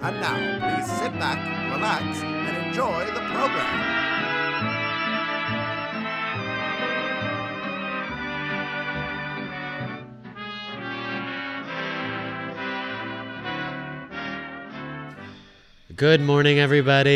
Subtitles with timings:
[0.00, 1.38] And now, please sit back,
[1.74, 3.96] relax, and enjoy the program.
[15.96, 17.08] Good morning, everybody.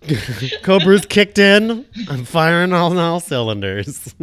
[0.62, 1.84] Cobra's kicked in.
[2.08, 4.14] I'm firing on all cylinders.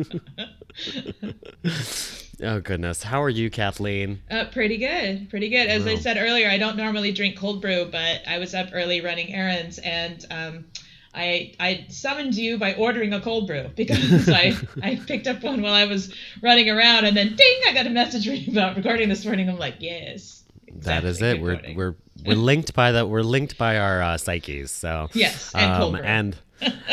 [2.41, 4.21] oh goodness, how are you, Kathleen?
[4.29, 5.67] Uh, pretty good, pretty good.
[5.67, 9.01] As I said earlier, I don't normally drink cold brew, but I was up early
[9.01, 10.65] running errands, and um,
[11.13, 15.61] I I summoned you by ordering a cold brew because I I picked up one
[15.61, 18.75] while I was running around, and then ding, I got a message from you about
[18.75, 19.49] recording this morning.
[19.49, 20.43] I'm like, yes,
[20.77, 21.41] that is it.
[21.41, 24.71] We're we're we're linked by the we're linked by our uh, psyches.
[24.71, 26.03] So Yes, and cold brew.
[26.03, 26.37] and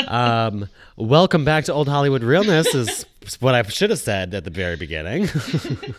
[0.07, 3.05] um, welcome back to Old Hollywood Realness is
[3.37, 5.29] what I should have said at the very beginning.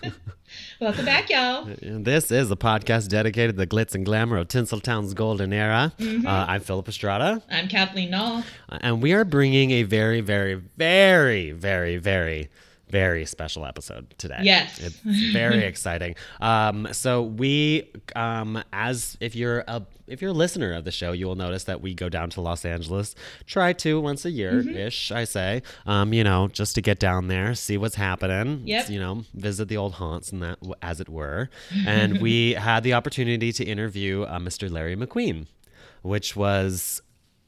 [0.81, 1.67] welcome back, y'all.
[1.81, 5.93] This is a podcast dedicated to the glitz and glamour of Tinseltown's golden era.
[5.99, 6.25] Mm-hmm.
[6.25, 8.43] Uh, I'm Philip Estrada, I'm Kathleen Null.
[8.69, 12.49] and we are bringing a very, very, very, very, very,
[12.89, 14.39] very special episode today.
[14.43, 14.79] Yes.
[14.79, 14.97] it's
[15.33, 16.15] very exciting.
[16.41, 21.11] Um, so we, um, as if you're a if you're a listener of the show,
[21.11, 23.13] you will notice that we go down to Los Angeles,
[23.45, 24.75] try to once a year Mm-hmm.
[24.75, 25.11] ish.
[25.11, 28.63] I say, um, you know, just to get down there, see what's happening.
[28.65, 28.89] Yep.
[28.89, 31.49] You know, visit the old haunts and that, as it were.
[31.85, 34.69] And we had the opportunity to interview uh, Mr.
[34.71, 35.45] Larry McQueen,
[36.01, 37.01] which was,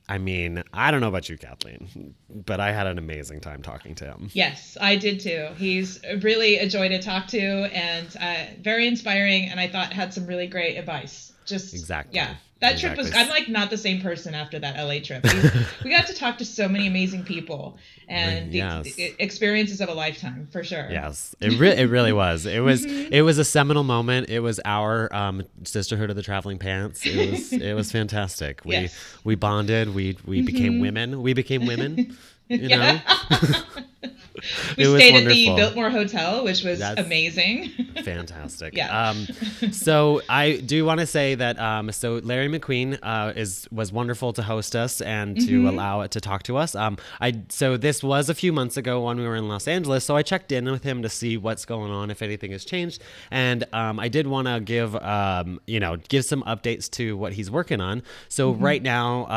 [0.10, 3.96] I mean, I don't know about you, Kathleen, but I had an amazing time talking
[3.96, 4.30] to him.
[4.34, 5.50] Yes, I did too.
[5.56, 10.14] He's really a joy to talk to and uh, very inspiring, and I thought had
[10.14, 11.32] some really great advice.
[11.46, 12.18] Just Exactly.
[12.18, 12.36] yeah.
[12.62, 13.12] That trip was.
[13.14, 15.24] I'm like not the same person after that LA trip.
[15.24, 15.50] We,
[15.86, 17.78] we got to talk to so many amazing people
[18.08, 18.94] and the, Yes.
[18.96, 20.88] the experiences of a lifetime for sure.
[20.92, 22.46] Yes, it re- it really was.
[22.46, 23.14] It was Mm-hmm.
[23.14, 24.30] it was a seminal moment.
[24.30, 27.06] It was our um, sisterhood of the traveling pants.
[27.06, 28.62] It was it was fantastic.
[28.64, 28.94] We Yes.
[28.94, 29.20] Mm-hmm.
[29.30, 29.96] we bonded.
[29.96, 31.22] We we became women.
[31.22, 32.16] We became women.
[32.50, 33.00] You know,
[34.78, 35.46] We stayed at the.
[35.56, 37.70] Biltmore Hotel, which was That's- amazing.
[38.04, 38.74] fantastic.
[38.76, 39.10] Yeah.
[39.10, 39.28] Um,
[39.72, 44.34] so I do want to say that um, so Larry McQueen uh, is was wonderful
[44.34, 45.68] to host us and to Mm-hmm.
[45.68, 46.76] allow it to talk to us.
[46.76, 50.04] Um, I so this was a few months ago when we were in Los Angeles,
[50.06, 53.02] so I checked in with him to see what's going on, if anything has changed,
[53.30, 57.34] and um, I did want to give um, you know give some updates to what
[57.34, 58.02] he's working on.
[58.30, 58.64] So Mm-hmm.
[58.64, 59.28] right now.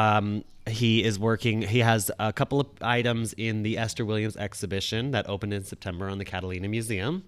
[0.66, 5.28] He is working he has a couple of items in the esther williams exhibition that
[5.28, 7.22] opened in september on the catalina museum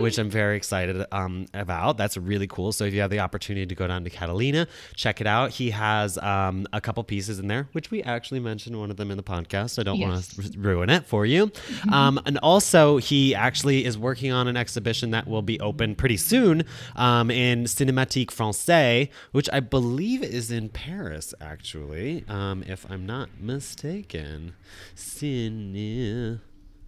[0.00, 1.96] which i'm very excited um, about.
[1.96, 2.72] That's really cool.
[2.72, 4.66] So if you have the opportunity to go down to catalina
[4.96, 5.50] check it out.
[5.52, 9.10] He has um, a couple pieces in there which we actually mentioned one of them
[9.12, 10.50] in the podcast i don't want Yes.
[10.50, 11.52] to ruin it for you.
[11.92, 16.16] Um, and also he actually is working on an exhibition that will be open pretty
[16.16, 16.64] soon
[16.96, 23.28] um, in cinémathèque français which i believe is in paris actually um, if i'm not
[23.38, 24.54] mistaken
[24.96, 26.40] Ciné,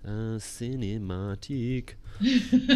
[0.05, 0.09] uh,
[0.39, 1.95] cinémathèque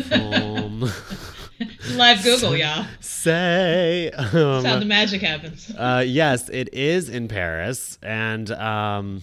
[0.09, 0.81] from
[1.97, 2.85] Live Google, y'all.
[3.01, 5.71] say um, That's how the magic happens.
[5.77, 9.23] uh, yes, it is in Paris, and um,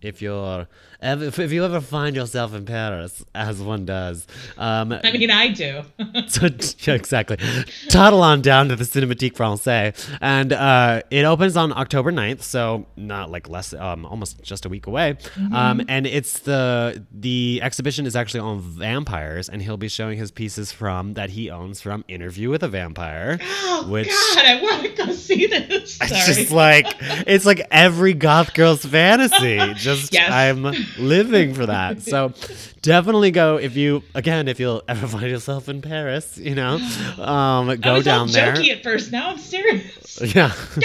[0.00, 0.66] if you're
[1.00, 4.26] if, if you ever find yourself in Paris, as one does,
[4.56, 5.82] um, I mean, I do.
[6.26, 6.48] so,
[6.80, 7.36] yeah, exactly.
[7.88, 12.86] Toddle on down to the Cinémathèque Français, and uh, it opens on October 9th, so
[12.96, 15.16] not like less, um, almost just a week away.
[15.52, 20.30] Um, and it's the the exhibition is actually on vampires, and he'll be showing his
[20.30, 24.82] pieces from that he owns from Interview with a Vampire, Oh which God, I want
[24.82, 25.94] to go see this.
[25.98, 26.10] Sorry.
[26.10, 29.58] it's just like it's like every goth girl's fantasy.
[29.78, 30.30] Just Yes.
[30.30, 30.64] I'm
[30.96, 32.02] living for that.
[32.02, 32.32] So
[32.82, 36.76] definitely go if you again if you'll ever find yourself in Paris, you know,
[37.18, 38.54] um, I go was down all there.
[38.54, 39.12] jokey at first.
[39.12, 39.94] Now I'm serious.
[40.34, 40.52] Yeah.
[40.74, 40.80] Go!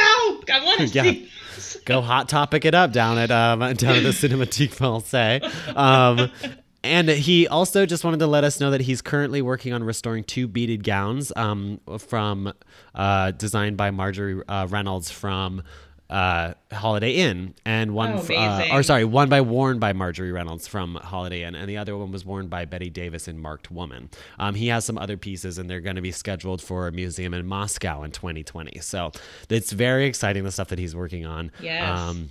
[0.53, 1.03] I want to Yeah.
[1.03, 1.29] see.
[1.85, 5.41] go hot topic it up down at um, down at the Cinémathèque Français.
[5.75, 6.29] Um,
[6.83, 10.23] and he also just wanted to let us know that he's currently working on restoring
[10.23, 12.53] two beaded gowns um, from
[12.93, 15.63] uh, designed by Marjorie uh, Reynolds from
[16.13, 20.67] uh, Holiday Inn, and one, Oh, uh, or sorry, one by worn by Marjorie Reynolds
[20.67, 24.09] from Holiday Inn, and the other one was worn by Bette Davis in Marked Woman.
[24.37, 27.33] Um, he has some other pieces, and they're going to be scheduled for a museum
[27.33, 28.79] in Moscow in 2020.
[28.81, 29.11] So
[29.49, 31.51] it's very exciting the stuff that he's working on.
[31.59, 31.99] Yes.
[31.99, 32.29] Um,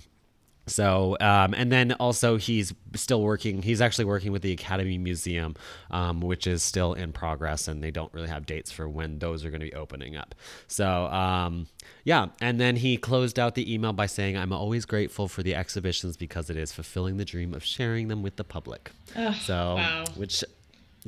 [0.65, 3.61] so, um, and then also he's still working.
[3.61, 5.55] He's actually working with the Academy Museum,
[5.91, 9.43] um, which is still in progress, and they don't really have dates for when those
[9.43, 10.35] are going to be opening up.
[10.67, 11.67] So, um,
[12.05, 12.27] yeah.
[12.39, 16.15] And then he closed out the email by saying, "I'm always grateful for the exhibitions
[16.15, 18.91] because it is fulfilling the dream of sharing them with the public."
[19.33, 20.05] so, wow.
[20.15, 20.43] which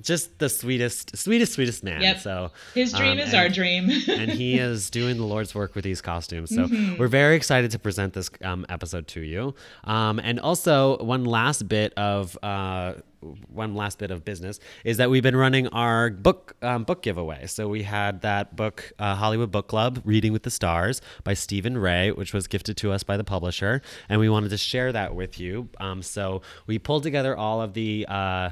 [0.02, 2.02] just the sweetest, sweetest, sweetest man.
[2.02, 2.20] Yep.
[2.20, 3.90] So His dream um, is and- our dream.
[4.10, 6.50] and he is doing the Lord's work with these costumes.
[6.54, 6.98] So Mm-hmm.
[6.98, 9.54] we're very excited to present this um, episode to you.
[9.84, 12.94] Um, and also, one last bit of uh,
[13.52, 17.48] one last bit of business is that we've been running our book um, book giveaway.
[17.48, 21.78] So we had that book, uh, Hollywood Book Club, Reading with the Stars by Steven
[21.78, 25.16] Rea, which was gifted to us by the publisher, and we wanted to share that
[25.16, 25.70] with you.
[25.80, 28.06] Um, so we pulled together all of the.
[28.08, 28.50] Uh,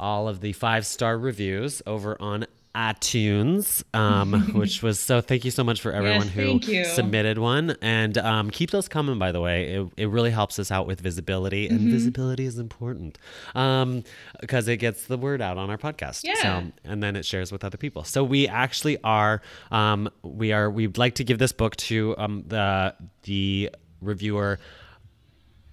[0.00, 5.20] all of the five star reviews over on iTunes, um, which was so.
[5.20, 6.60] Thank you so much for everyone who
[6.94, 9.18] submitted one, and um, keep those coming.
[9.18, 11.90] By the way, it, it really helps us out with visibility, and Mm-hmm.
[11.90, 13.18] visibility is important
[13.52, 16.22] because it gets the word out on our podcast.
[16.24, 16.34] Yeah.
[16.42, 18.04] So, and then it shares with other people.
[18.04, 22.44] So we actually are, um, we are, we'd like to give this book to um,
[22.46, 23.70] the the
[24.00, 24.58] reviewer.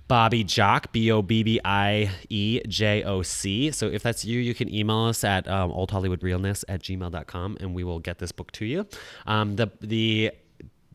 [0.08, 3.72] Bobbie Joc, B O B B I E J O C.
[3.72, 7.84] So if that's you, you can email us at um, oldhollywoodrealness at gmail.com and we
[7.84, 8.88] will get this book to you.
[9.26, 10.32] Um, the, the,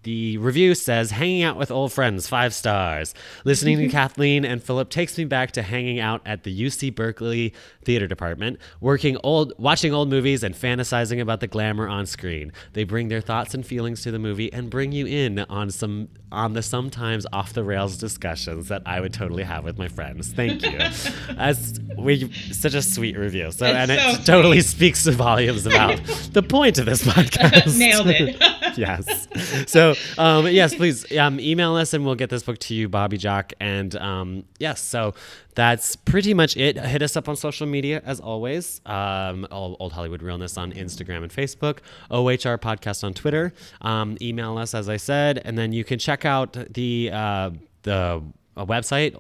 [0.03, 3.15] the review says hanging out with old friends five stars
[3.45, 7.55] listening to kathleen and philip takes me back to hanging out at the uc berkeley
[7.85, 12.83] theater department working old watching old movies and fantasizing about the glamour on screen they
[12.83, 16.55] bring their thoughts and feelings to the movie and bring you in on some on
[16.55, 20.63] the sometimes off the rails discussions that i would totally have with my friends thank
[20.63, 20.79] you
[21.39, 25.99] as we such a sweet review so and so it totally speaks to volumes about
[26.33, 28.37] the point of this podcast Nailed it.
[28.79, 29.29] yes.
[29.67, 33.19] So, um, yes, please um, email us and we'll get this book to you, Bobbie
[33.19, 33.53] Joc.
[33.61, 35.15] And um, yes, so
[35.55, 36.79] that's pretty much it.
[36.79, 38.81] Hit us up on social media as always.
[38.87, 41.79] Um, Old Old Hollywood Realness on Instagram and Facebook,
[42.11, 43.53] OHR Podcast on Twitter.
[43.81, 47.51] Um, email us, as I said, and then you can check out the uh,
[47.83, 48.23] the
[48.57, 49.17] a website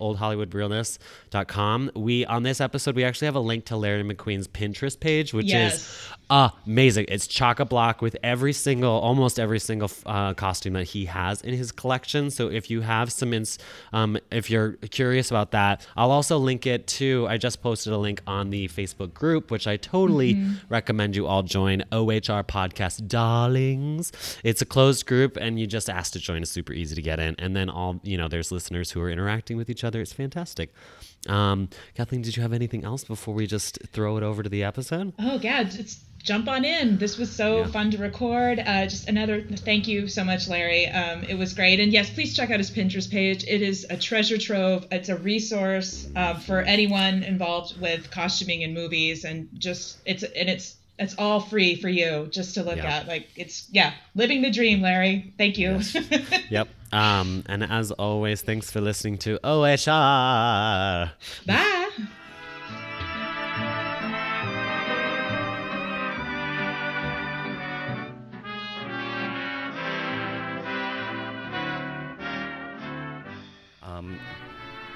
[1.32, 5.32] oldhollywoodrealness.com we on this episode we actually have a link to larry mcqueen's pinterest page
[5.34, 7.06] which is amazing.
[7.08, 11.42] It's chock a block with every single, almost every single uh, costume that he has
[11.42, 12.30] in his collection.
[12.30, 13.58] So if you have some, ins-
[13.92, 17.26] um, if you're curious about that, I'll also link it to.
[17.28, 21.42] I just posted a link on the Facebook group, which I totally recommend you all
[21.42, 21.82] join.
[21.92, 24.12] OHR Podcast Darlings.
[24.42, 26.42] It's a closed group, and you just ask to join.
[26.42, 29.10] It's super easy to get in, and then all you know, there's listeners who are
[29.10, 30.00] interacting with each other.
[30.00, 30.72] It's fantastic.
[31.28, 34.64] Um, Kathleen, did you have anything else before we just throw it over to the
[34.64, 35.12] episode?
[35.18, 36.98] Oh yeah, just jump on in.
[36.98, 37.66] This was so Yeah.
[37.68, 38.58] fun to record.
[38.60, 40.86] Uh, just another thank you so much, Larry.
[40.88, 41.80] Um, it was great.
[41.80, 43.44] And yes, please check out his Pinterest page.
[43.44, 44.86] It is a treasure trove.
[44.90, 50.48] It's a resource uh, for anyone involved with costuming in movies, and just it's and
[50.48, 52.96] it's it's all free for you just to look Yeah.
[52.98, 53.08] at.
[53.08, 55.32] Like it's yeah, living the dream, Larry.
[55.38, 55.80] Thank you.
[56.50, 56.68] Yep.
[56.92, 61.10] Um, and as always, thanks for listening to OHR.
[61.46, 61.78] Bye.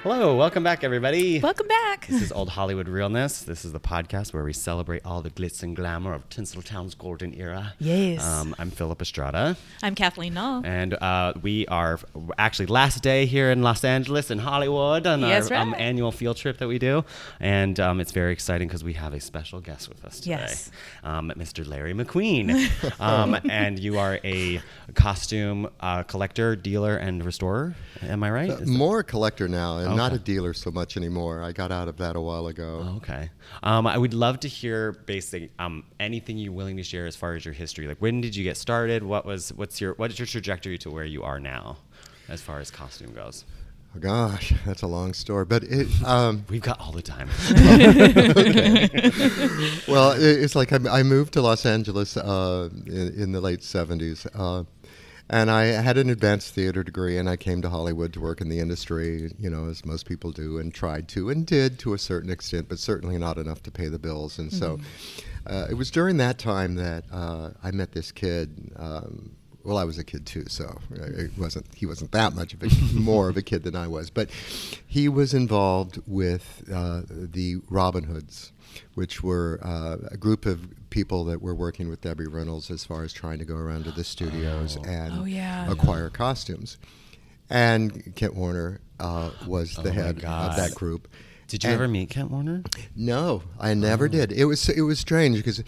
[0.09, 1.37] Hello, welcome back, everybody.
[1.41, 2.07] Welcome back.
[2.07, 3.41] This is Old Hollywood Realness.
[3.41, 7.33] This is the podcast where we celebrate all the glitz and glamour of Tinseltown's golden
[7.33, 7.73] era.
[7.77, 8.23] Yes.
[8.23, 10.61] Um, I'm Philip Estrada, I'm Kathleen Null.
[10.65, 11.99] and uh, we are
[12.37, 16.37] actually last day here in Los Angeles in Hollywood on Yes, our um, annual field
[16.37, 17.03] trip that we do,
[17.41, 20.71] and um, it's very exciting because we have a special guest with us today, Yes.
[21.03, 21.67] um, Mr.
[21.67, 22.69] Larry McQueen,
[23.01, 24.61] um, and you are a
[24.93, 27.75] costume uh, collector, dealer, and restorer.
[28.03, 28.49] Am I right?
[28.51, 31.41] Is that- More a collector now, and not a dealer so much anymore.
[31.41, 32.81] I got out of that a while ago.
[32.83, 33.29] Oh, okay.
[33.63, 37.35] Um, I would love to hear basic um, anything you're willing to share as far
[37.35, 37.87] as your history.
[37.87, 39.03] Like, when did you get started?
[39.03, 41.77] What was what's your what is your trajectory to where you are now,
[42.29, 43.45] as far as costume goes?
[43.95, 45.87] Oh, gosh, that's a long story, but it.
[46.05, 47.29] Um, We've got all the time.
[49.87, 53.61] well, it, it's like I, I moved to Los Angeles uh, in, in the late
[53.61, 54.63] '70s, uh,
[55.29, 58.49] and I had an advanced theater degree, and I came to Hollywood to work in
[58.49, 61.97] the industry, you know, as most people do, and tried to, and did to a
[61.97, 64.39] certain extent, but certainly not enough to pay the bills.
[64.39, 64.79] And so,
[65.45, 68.71] uh, it was during that time that uh, I met this kid.
[68.77, 71.65] Um, well, I was a kid too, so it wasn't.
[71.75, 74.29] He wasn't that much of a more of a kid than I was, but
[74.87, 78.53] he was involved with uh, the Robin Hoods,
[78.95, 83.03] which were uh, a group of people that were working with Debbie Reynolds as far
[83.03, 85.71] as trying to go around to the studios and Oh, yeah.
[85.71, 86.77] acquire costumes.
[87.49, 91.07] And Kent Warner uh, was the Oh, head of that group.
[91.47, 92.63] Did you And- ever meet Kent Warner?
[92.95, 94.31] no, I never did.
[94.33, 95.63] It was it was strange because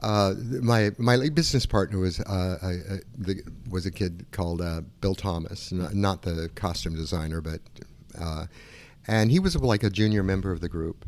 [0.00, 4.82] uh, my my business partner was uh, I, I, the, was a kid called uh,
[5.00, 7.60] Bill Thomas, not, not the costume designer, but
[8.16, 8.46] uh,
[9.08, 11.04] and he was like a junior member of the group.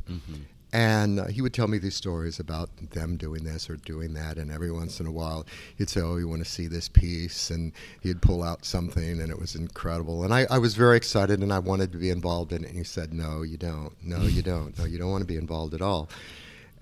[0.76, 4.36] And uh, he would tell me these stories about them doing this or doing that,
[4.36, 5.46] and every once in a while
[5.78, 9.30] he'd say, "Oh, you want to see this piece?" And he'd pull out something, and
[9.30, 10.22] it was incredible.
[10.22, 12.68] And I, I was very excited, and I wanted to be involved in it.
[12.68, 13.94] And he said, "No, you don't.
[14.02, 14.78] No, you don't.
[14.78, 16.10] No, you don't want to be involved at all."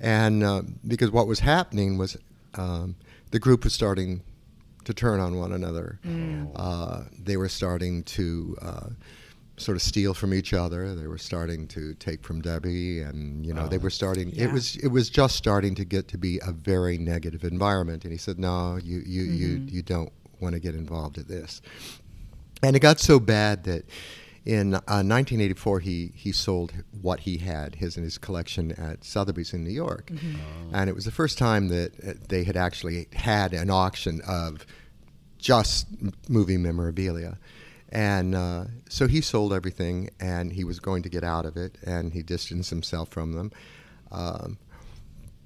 [0.01, 2.17] And uh, because what was happening was
[2.55, 2.97] um,
[3.31, 4.23] the group was starting
[4.87, 6.01] to turn on one another.
[6.57, 8.89] Uh, they were starting to uh,
[9.57, 10.95] sort of steal from each other.
[10.95, 14.31] They were starting to take from Debbie, and you know they were starting.
[14.37, 18.05] It was it was just starting to get to be a very negative environment.
[18.05, 21.63] And he said, "No, you you you you don't want to get involved in this."
[22.63, 23.85] And it got so bad that
[24.47, 29.53] in uh, 1984 he he sold what he had his and his collection at Sotheby's
[29.55, 30.11] in New York,
[30.73, 34.67] and it was the first time that uh, they had actually had an auction of
[35.39, 37.39] just m- movie memorabilia.
[37.95, 41.79] And uh, so he sold everything, and he was going to get out of it,
[41.87, 43.53] and he distanced himself from them.
[44.11, 44.59] Um,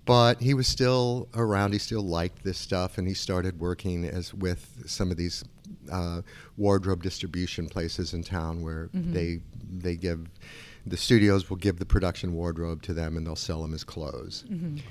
[0.07, 1.73] but he was still around.
[1.75, 5.45] He still liked this stuff, and he started working as with some of these
[5.93, 6.23] uh,
[6.57, 9.40] wardrobe distribution places in town where they
[9.71, 10.26] they give
[10.87, 14.45] the studios will give the production wardrobe to them, and they'll sell them as clothes.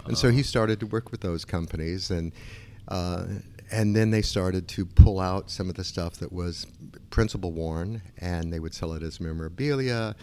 [0.06, 2.32] And so he started to work with those companies, and
[2.88, 3.26] uh,
[3.72, 6.66] and then they started to pull out some of the stuff that was
[7.10, 10.16] principal worn, and they would sell it as memorabilia.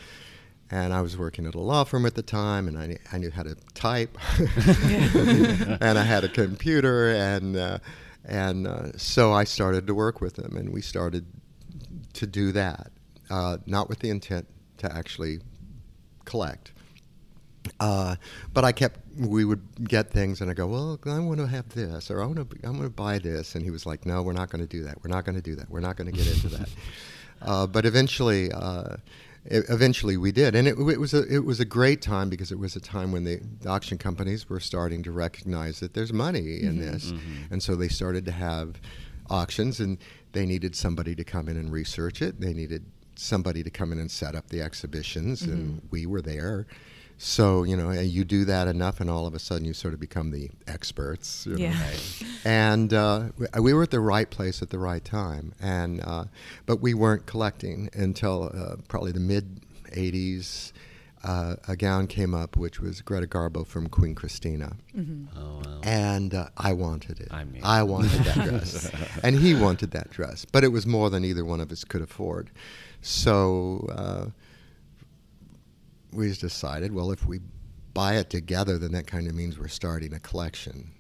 [0.71, 3.31] And I was working at a law firm at the time, and I, I knew
[3.31, 7.79] how to type, and I had a computer, and uh,
[8.25, 11.27] and uh, so I started to work with them, and we started
[12.15, 12.91] to do that,
[13.29, 14.47] uh, not with the intent
[14.79, 15.41] to actually
[16.25, 16.73] collect.
[17.81, 18.17] Uh,
[18.53, 21.69] but I kept, we would get things, and I go, well, I want to have
[21.71, 24.23] this, or I want to, I want to buy this, and he was like, no,
[24.23, 25.03] we're not going to do that.
[25.03, 25.71] We're not going to do that.
[25.71, 26.69] We're not going to get into that.
[27.43, 28.97] uh, but eventually, uh,
[29.47, 32.59] eventually we did, and it, it was a, it was a great time because it
[32.59, 36.63] was a time when the, the auction companies were starting to recognize that there's money
[36.63, 37.13] in this,
[37.51, 38.81] and so they started to have
[39.31, 39.99] auctions, and
[40.33, 42.41] they needed somebody to come in and research it.
[42.41, 42.85] They needed
[43.17, 46.67] somebody to come in and set up the exhibitions, and we were there.
[47.19, 50.01] So you know, you do that enough, and all of a sudden you sort of
[50.01, 51.47] become the experts.
[51.47, 51.59] you know.
[51.65, 51.81] Yeah.
[52.47, 56.25] And uh, we- we were at the right place at the right time, and uh,
[56.67, 59.61] but we weren't collecting until uh, probably the mid
[59.93, 60.73] '80s.
[61.23, 65.81] Uh, a gown came up, which was Greta Garbo from Queen Christina, Oh, wow.
[65.83, 67.29] and uh, I wanted it.
[67.31, 68.91] I mean- I wanted that dress,
[69.23, 72.03] and he wanted that dress, but it was more than either one of us could
[72.03, 72.51] afford.
[73.01, 74.27] So uh,
[76.15, 77.41] we decided, well, if we
[77.93, 80.91] buy it together, then that kind of means we're starting a collection.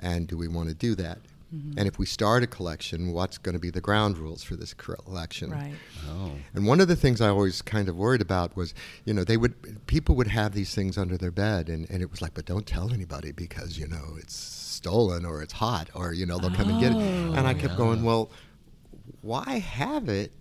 [0.00, 1.18] And do we want to do that?
[1.54, 1.78] Mm-hmm.
[1.78, 4.74] And if we start a collection, what's going to be the ground rules for this
[4.74, 5.50] collection?
[5.50, 5.74] Right.
[6.10, 6.32] Oh.
[6.54, 9.36] And one of the things I always kind of worried about was, you know, they
[9.36, 12.44] would people would have these things under their bed, and, and it was like, but
[12.44, 16.50] don't tell anybody because you know it's stolen or it's hot or you know they'll
[16.50, 16.96] come and get it.
[16.96, 17.34] Oh.
[17.34, 18.30] And I kept going, well,
[19.20, 20.32] why have it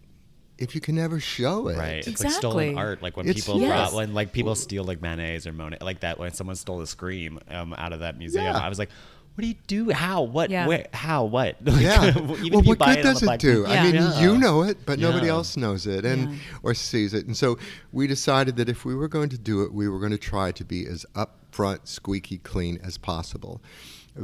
[0.57, 1.77] if you can never show it?
[1.77, 1.93] Right.
[1.97, 2.39] It's like Exactly.
[2.39, 3.01] stolen art.
[3.01, 3.69] Like when It's- people Yes.
[3.69, 6.87] brought, when like people steal like Manet's or Monet, like that when someone stole a
[6.87, 8.45] scream um, out of that museum.
[8.45, 8.57] Yeah.
[8.57, 8.89] I was like,
[9.35, 9.89] what do you do?
[9.89, 10.21] How?
[10.21, 10.51] What?
[10.51, 10.67] Yeah.
[10.67, 10.85] Where?
[10.93, 11.25] How?
[11.25, 11.57] What?
[11.65, 12.09] Yeah.
[12.43, 13.65] Even well, what good it does the it do?
[13.67, 13.81] Yeah.
[13.81, 14.21] I mean, Yeah.
[14.21, 16.37] you know it, but nobody else knows it and Yeah.
[16.61, 17.25] or sees it.
[17.25, 17.57] And so
[17.91, 20.51] we decided that if we were going to do it, we were going to try
[20.51, 23.59] to be as upfront, squeaky clean as possible.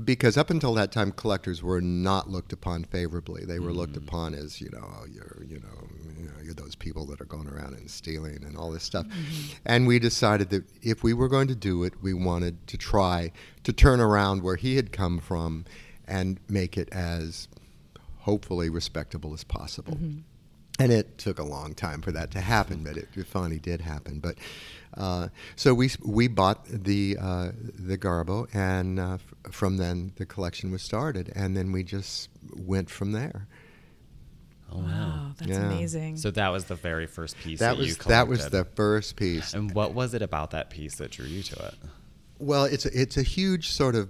[0.03, 3.43] Because up until that time, collectors were not looked upon favorably.
[3.43, 4.07] They were looked mm.
[4.07, 5.87] upon as, you know, oh, you're, you know,
[6.19, 9.07] you know, you're those people that are going around and stealing and all this stuff.
[9.07, 9.57] Mm-hmm.
[9.65, 13.31] And we decided that if we were going to do it, we wanted to try
[13.63, 15.65] to turn around where he had come from
[16.07, 17.47] and make it as
[18.19, 19.93] hopefully respectable as possible.
[19.93, 20.19] Mm-hmm.
[20.81, 22.93] And it took a long time for that to happen, mm-hmm.
[22.93, 24.19] but it, it finally did happen.
[24.19, 24.35] But
[24.97, 30.25] uh, so we we bought the uh, the Garbo, and uh, f- from then the
[30.25, 33.47] collection was started, and then we just went from there.
[34.71, 34.83] Oh, wow.
[34.85, 35.65] Wow, that's Yeah.
[35.65, 36.17] amazing.
[36.17, 38.09] So that was the very first piece That that, you was collected.
[38.09, 39.53] that was the first piece.
[39.55, 41.73] And what was it about that piece that drew you to it?
[42.37, 44.09] Well, it's a, it's a huge sort of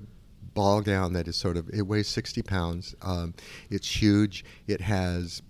[0.53, 2.93] ball gown that is sort of it weighs 60 pounds.
[3.01, 3.35] Um,
[3.69, 4.43] it's huge.
[4.67, 5.41] It has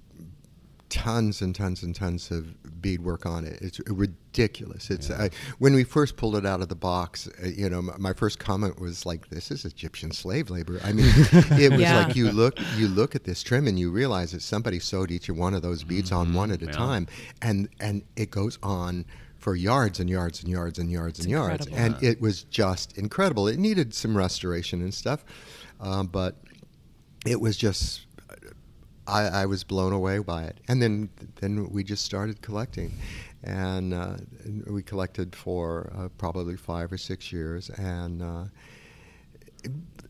[0.90, 3.60] tons and tons and tons of beadwork on it.
[3.62, 4.90] It's ridiculous.
[4.90, 7.28] It's I, when we first pulled it out of the box.
[7.44, 10.94] Uh, you know, my, my first comment was like, "This is Egyptian slave labor." I
[10.94, 12.04] mean, it was Yeah.
[12.04, 15.30] like you look you look at this trim and you realize that somebody sewed each
[15.30, 16.72] one of those beads on one at a yeah.
[16.72, 17.08] time,
[17.42, 19.06] and and it goes on.
[19.38, 21.96] For yards and yards and yards and yards and yards, incredible.
[21.96, 23.48] and it was just incredible.
[23.48, 25.24] It needed some restoration and stuff,
[25.80, 26.36] um, but
[27.26, 28.06] it was just
[29.10, 31.10] I, I was blown away by it, and then
[31.42, 32.92] then we just started collecting,
[33.44, 34.18] and uh,
[34.68, 38.44] we collected for uh, probably five or six years, and uh,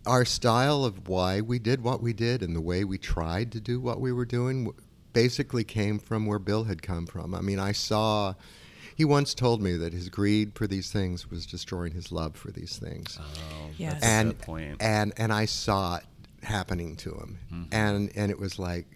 [0.05, 3.59] our style of why we did what we did and the way we tried to
[3.59, 4.71] do what we were doing
[5.13, 7.33] basically came from where Bill had come from.
[7.33, 8.35] I mean, I saw.
[8.95, 12.51] He once told me that his greed for these things was destroying his love for
[12.51, 13.93] these things Oh, Yes.
[13.93, 14.77] that's a and good point.
[14.81, 16.03] and and I saw it
[16.43, 17.63] happening to him, mm-hmm.
[17.73, 18.87] and and it was like,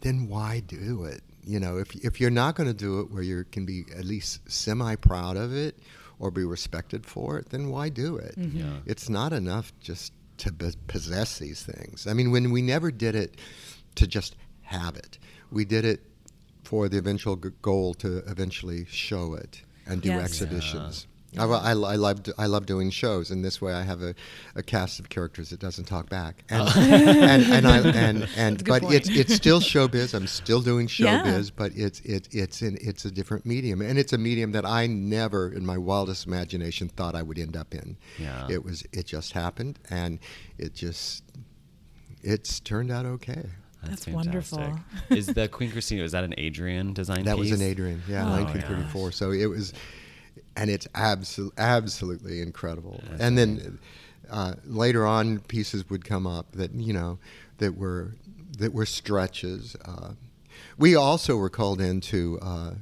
[0.00, 1.22] then why do it?
[1.44, 4.04] You know, if if you're not going to do it where you can be at
[4.04, 5.78] least semi proud of it
[6.18, 8.34] or be respected for it, then why do it?
[8.38, 8.58] Mm-hmm.
[8.58, 8.76] Yeah.
[8.86, 12.06] It's not enough just to b- possess these things.
[12.06, 13.36] I mean, when we never did it
[13.96, 15.18] to just have it,
[15.50, 16.00] we did it
[16.64, 20.24] for the eventual g- goal to eventually show it and do Yes.
[20.24, 21.06] exhibitions.
[21.38, 24.14] I, I, I love I love doing shows, and this way I have a,
[24.56, 26.72] a cast of characters that doesn't talk back, and oh.
[26.76, 28.94] and and, I, and, and but point.
[28.94, 30.12] it's it's still showbiz.
[30.12, 31.22] I'm still doing Yeah.
[31.22, 34.66] showbiz, but it's it's it's in it's a different medium, and it's a medium that
[34.66, 37.96] I never, in my wildest imagination, thought I would end up in.
[38.18, 38.48] Yeah.
[38.50, 40.18] It was it just happened, and
[40.58, 41.22] it just
[42.22, 43.46] it's turned out okay.
[43.82, 44.14] That's fantastic.
[44.14, 44.80] wonderful.
[45.08, 46.02] is the Queen Christina?
[46.02, 47.24] Was that an Adrian design?
[47.24, 49.12] That was an Adrian, yeah, Oh, 1934.
[49.12, 49.72] So it was,
[50.60, 53.02] and it's absolutely absolutely incredible.
[53.18, 53.78] and then
[54.30, 57.18] uh, later on, pieces would come up that you know
[57.58, 58.14] that were
[58.58, 59.74] that were stretches.
[59.84, 60.12] Uh,
[60.78, 62.38] we also were called into.
[62.40, 62.72] Uh,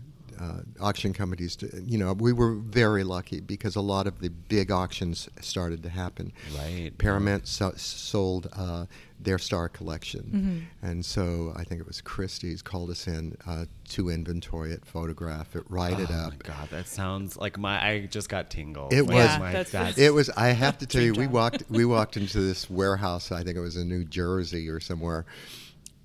[0.40, 4.30] uh, auction companies, to, you know, we were very lucky because a lot of the
[4.30, 6.32] big auctions started to happen.
[6.56, 6.92] Right.
[6.98, 8.86] Paramount so, sold uh,
[9.20, 14.10] their Star collection, and so I think it was Christie's called us in uh, to
[14.10, 16.32] inventory it, photograph it, write it Oh up.
[16.34, 17.84] my god, that sounds like my.
[17.84, 18.92] I just got tingles.
[18.94, 20.30] It Like, was- Yeah, my- that's- that's- It was.
[20.30, 21.64] I have to tell you, Dream we walked.
[21.68, 23.32] We walked into this warehouse.
[23.32, 25.26] I think it was in New Jersey or somewhere,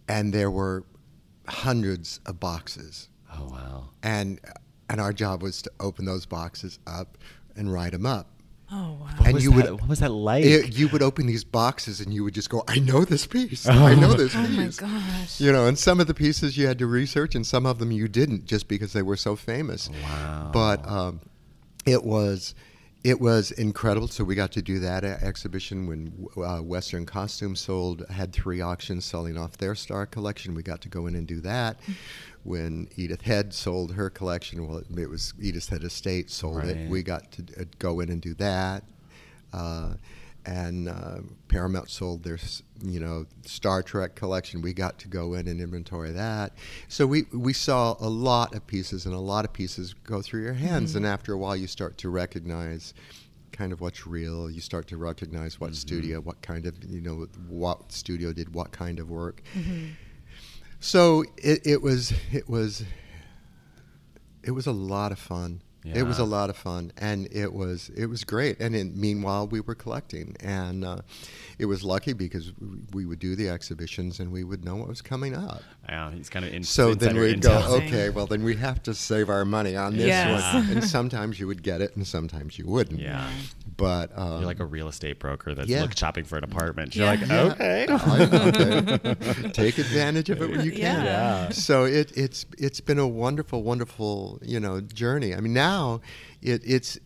[0.08, 0.84] and there were
[1.48, 3.84] hundreds of boxes, Oh wow.
[4.04, 4.40] and
[4.90, 7.18] and our job was to open those boxes up
[7.56, 8.28] and write them up.
[8.72, 9.08] Oh wow.
[9.18, 10.44] What And was you would- what was that like?
[10.46, 13.68] It- you would open these boxes and you would just go, "I know this piece.
[13.68, 15.40] I know this Oh my piece." gosh.
[15.40, 17.92] You know, and some of the pieces you had to research, and some of them
[17.92, 19.90] you didn't, just because they were so famous.
[20.04, 20.50] Wow.
[20.54, 21.20] But um,
[21.86, 22.56] it was
[23.04, 24.08] it was incredible.
[24.08, 29.04] So we got to do that exhibition when uh, Western Costume sold had three auctions
[29.06, 30.56] selling off their star collection.
[30.56, 31.80] We got to go in and do that.
[32.44, 36.70] When Edith Head sold her collection, well, it, it was Edith Head Estate sold Right.
[36.70, 36.90] it.
[36.90, 38.84] We got to uh, go in and do that.
[39.52, 39.94] Uh,
[40.46, 42.38] and uh, Paramount sold their,
[42.84, 44.62] you know, Star Trek collection.
[44.62, 46.54] We got to go in and inventory that.
[46.88, 50.44] So we we saw a lot of pieces, and a lot of pieces go through
[50.44, 50.92] your hands.
[50.92, 50.98] Mm-hmm.
[50.98, 52.94] And after a while, you start to recognize
[53.52, 54.50] kind of what's real.
[54.50, 55.76] You start to recognize what mm-hmm.
[55.76, 59.42] studio, what kind of, you know, what studio did what kind of work.
[59.56, 59.92] Mm-hmm.
[60.80, 62.84] So it, it was it was
[64.44, 65.62] it was a lot of fun.
[65.86, 68.60] It was a lot of fun, and it was it was great.
[68.60, 71.02] And in, meanwhile, we were collecting, and uh,
[71.60, 74.88] it was lucky because we- we would do the exhibitions, and we would know what
[74.88, 75.62] was coming up.
[75.90, 78.94] yeah, he's kind of in, So then we'd go, okay, well then we have to
[78.94, 80.54] save our money on this Yes.
[80.54, 80.70] one.
[80.78, 83.02] And sometimes you would get it, and sometimes you wouldn't.
[83.02, 83.30] Yeah.
[83.76, 85.82] But um, You're like a real estate broker that's yeah.
[85.82, 86.96] look shopping for an apartment.
[86.96, 87.12] You're Yeah.
[87.12, 87.42] like, Yeah.
[87.52, 87.86] okay.
[87.90, 89.50] I- okay.
[89.54, 91.06] Take advantage of it when you can.
[91.06, 91.50] Yeah.
[91.50, 95.34] So it, it's it's been a wonderful, wonderful you know journey.
[95.34, 96.02] I mean, now
[96.42, 97.00] it, it's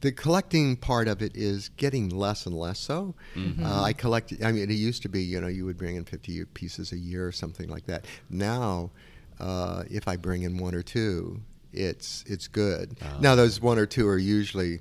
[0.00, 3.14] the collecting part of it is getting less and less so.
[3.62, 4.32] Uh, I collect.
[4.42, 6.96] I mean, it used to be you know you would bring in fifty pieces a
[6.98, 8.06] year or something like that.
[8.30, 8.90] Now,
[9.38, 12.96] uh, if I bring in one or two, it's it's good.
[13.20, 14.80] Now those one or two are usually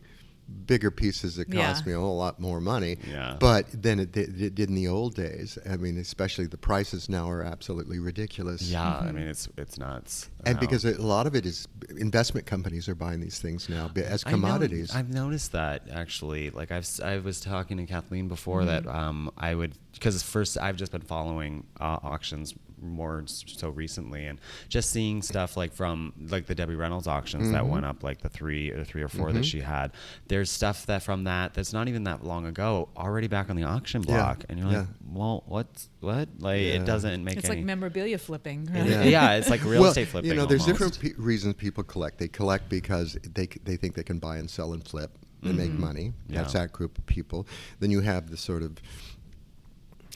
[0.66, 1.88] bigger pieces that cost Yeah.
[1.92, 2.98] me a whole lot more money.
[3.10, 3.36] Yeah.
[3.40, 5.58] But than it did, it did in the old days.
[5.70, 8.62] I mean, especially the prices now are absolutely ridiculous.
[8.64, 10.30] Yeah, I mean it's it's nuts.
[10.46, 10.60] And Wow.
[10.62, 14.24] because a lot of it is investment companies are buying these things now bi- as
[14.26, 14.96] I know- commodities.
[14.96, 16.50] I've noticed that actually.
[16.52, 18.96] Like I've s- I was talking to Kathleen before that Mm-hmm.
[18.98, 24.40] um, I would because first I've just been following uh, auctions more so recently, and
[24.70, 27.72] just seeing stuff like from like the Debbie Reynolds auctions that mm-hmm.
[27.72, 29.44] went up, like the three or three or 4 that mm-hmm.
[29.44, 29.92] she had.
[30.28, 33.64] There's stuff that from that that's not even that long ago already back on the
[33.64, 34.86] auction Yeah, block, and you're like, yeah.
[35.12, 36.30] well, what's what?
[36.40, 36.74] Like Yeah.
[36.74, 37.46] it doesn't make sense.
[37.46, 37.62] It's any.
[37.62, 38.70] like memorabilia flipping.
[38.72, 38.98] Yeah.
[38.98, 39.08] Right?
[39.08, 40.30] yeah, it's like real well, estate flipping.
[40.30, 41.00] You know, there's almost.
[41.00, 42.18] different pe- reasons people collect.
[42.18, 45.58] They collect because they c- they think they can buy and sell and flip and
[45.58, 45.82] make mm-hmm.
[45.82, 46.14] money.
[46.30, 46.62] That's Yeah.
[46.62, 47.48] that group of people.
[47.80, 48.78] Then you have the sort of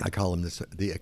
[0.03, 0.97] I call them this, the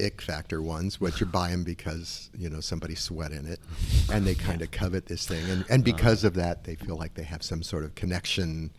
[0.00, 3.60] ick, factor ones, which you buy them because you know somebody sweat in it,
[4.12, 7.14] and they kind of covet this thing, and and because of that, they feel like
[7.14, 8.70] they have some sort of connection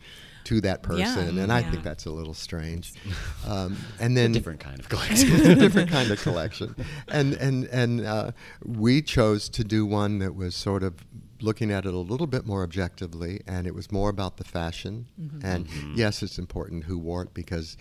[0.44, 1.70] to that person, and I yeah.
[1.70, 2.92] think that's a little strange.
[3.44, 5.34] Um, and then different kind of collection.
[5.44, 6.76] a different kind of collection.
[7.08, 8.30] And and and uh,
[8.64, 10.94] we chose to do one that was sort of
[11.40, 15.06] looking at it a little bit more objectively, and it was more about the fashion.
[15.42, 17.76] And yes, it's important who wore it because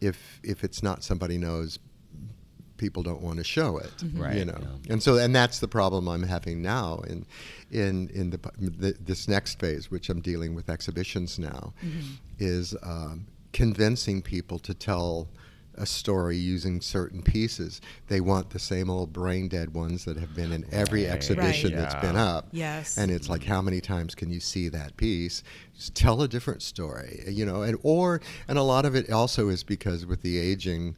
[0.00, 1.78] if if it's not somebody knows.
[2.76, 4.92] People don't want to show it, you Right, know, yeah.
[4.92, 7.24] and so and that's the problem I'm having now in
[7.70, 11.72] in in the, the this next phase, which I'm dealing with exhibitions now,
[12.38, 15.28] is um, convincing people to tell
[15.76, 17.80] a story using certain pieces.
[18.06, 21.12] They want the same old brain dead ones that have been in every Right.
[21.12, 21.78] exhibition Right.
[21.80, 22.46] that's been up.
[22.52, 22.96] Yes.
[22.96, 25.42] And it's like how many times can you see that piece?
[25.76, 29.48] Just tell a different story, you know, and or and a lot of it also
[29.48, 30.94] is because with the aging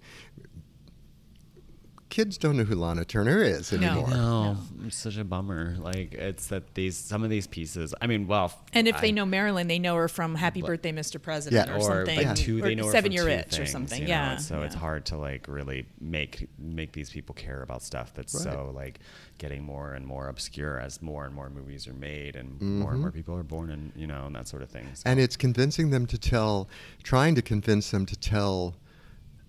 [2.09, 3.79] kids don't know who Lana Turner is No.
[3.79, 4.09] anymore.
[4.11, 5.75] No, it's such a bummer.
[5.79, 7.95] Like it's that these some of these pieces.
[8.01, 10.69] I mean, well, And if I- they know Marilyn, they know her from Happy But-
[10.69, 11.21] Birthday, Mr.
[11.21, 11.75] President, Yeah.
[11.75, 12.27] or, or something.
[12.27, 14.03] like two, they or know her Seven Year two Itch or something.
[14.03, 14.33] you know, yeah.
[14.33, 18.35] and so it's hard to like really make make these people care about stuff that's
[18.35, 18.45] Right.
[18.45, 19.01] so like
[19.39, 22.95] getting more and more obscure as more and more movies are made and more and
[22.95, 23.01] mm-hmm.
[23.03, 24.87] more people are born and you know and that sort of thing.
[24.95, 26.69] So- And it's convincing them to tell,
[27.03, 28.77] trying to convince them to tell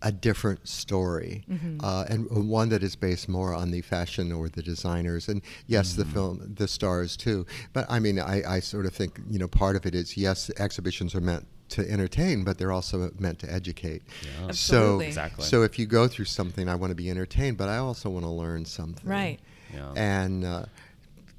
[0.01, 1.43] a different story,
[1.81, 5.93] uh, and one that is based more on the fashion or the designers, and yes,
[5.93, 7.45] the film, the stars too.
[7.73, 10.51] But I mean, I, I sort of think you know part of it is yes,
[10.57, 14.03] exhibitions are meant to entertain, but they're also meant to educate.
[14.21, 15.07] So, Absolutely.
[15.07, 15.45] Exactly.
[15.45, 18.23] so if you go through something, I want to be entertained, but I also want
[18.23, 19.09] to learn something.
[19.09, 19.39] Right.
[19.73, 19.91] Yeah.
[19.95, 20.65] And uh,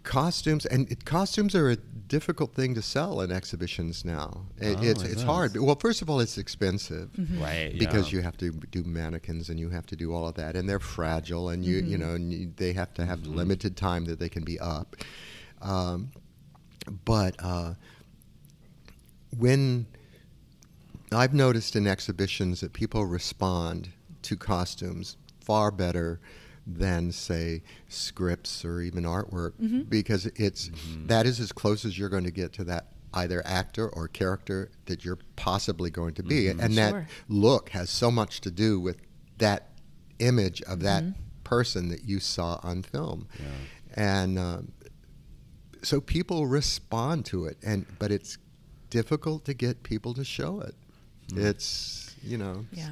[0.03, 1.77] costumes and it, costumes are a
[2.09, 4.47] difficult thing to sell in exhibitions now.
[4.59, 5.23] It, Oh, it's it it's is.
[5.23, 5.57] hard.
[5.57, 7.11] Well, first of all, it's expensive.
[7.41, 8.17] right Because yeah.
[8.19, 10.81] you have to do mannequins and you have to do all of that, and they're
[10.81, 14.29] fragile, and you you know and you, they have to have limited time that they
[14.29, 14.97] can be up.
[15.63, 16.11] Um,
[17.05, 17.75] but uh,
[19.37, 19.87] when
[21.13, 23.91] I've noticed in exhibitions that people respond
[24.23, 26.21] to costumes far better
[26.69, 29.83] than say scripts or even artwork mm-hmm.
[29.83, 31.07] because it's mm-hmm.
[31.07, 34.71] that is as close as you're going to get to that either actor or character
[34.85, 36.45] that you're possibly going to be.
[36.45, 36.61] Mm-hmm.
[36.61, 36.93] And Sure.
[36.93, 38.99] that look has so much to do with
[39.39, 39.71] that
[40.19, 41.05] image of that
[41.43, 43.27] person that you saw on film.
[43.95, 44.73] And um,
[45.83, 48.37] so people respond to it and but it's
[48.91, 50.75] difficult to get people to show it.
[51.33, 51.45] Mm.
[51.45, 52.67] It's you know.
[52.73, 52.89] Yeah.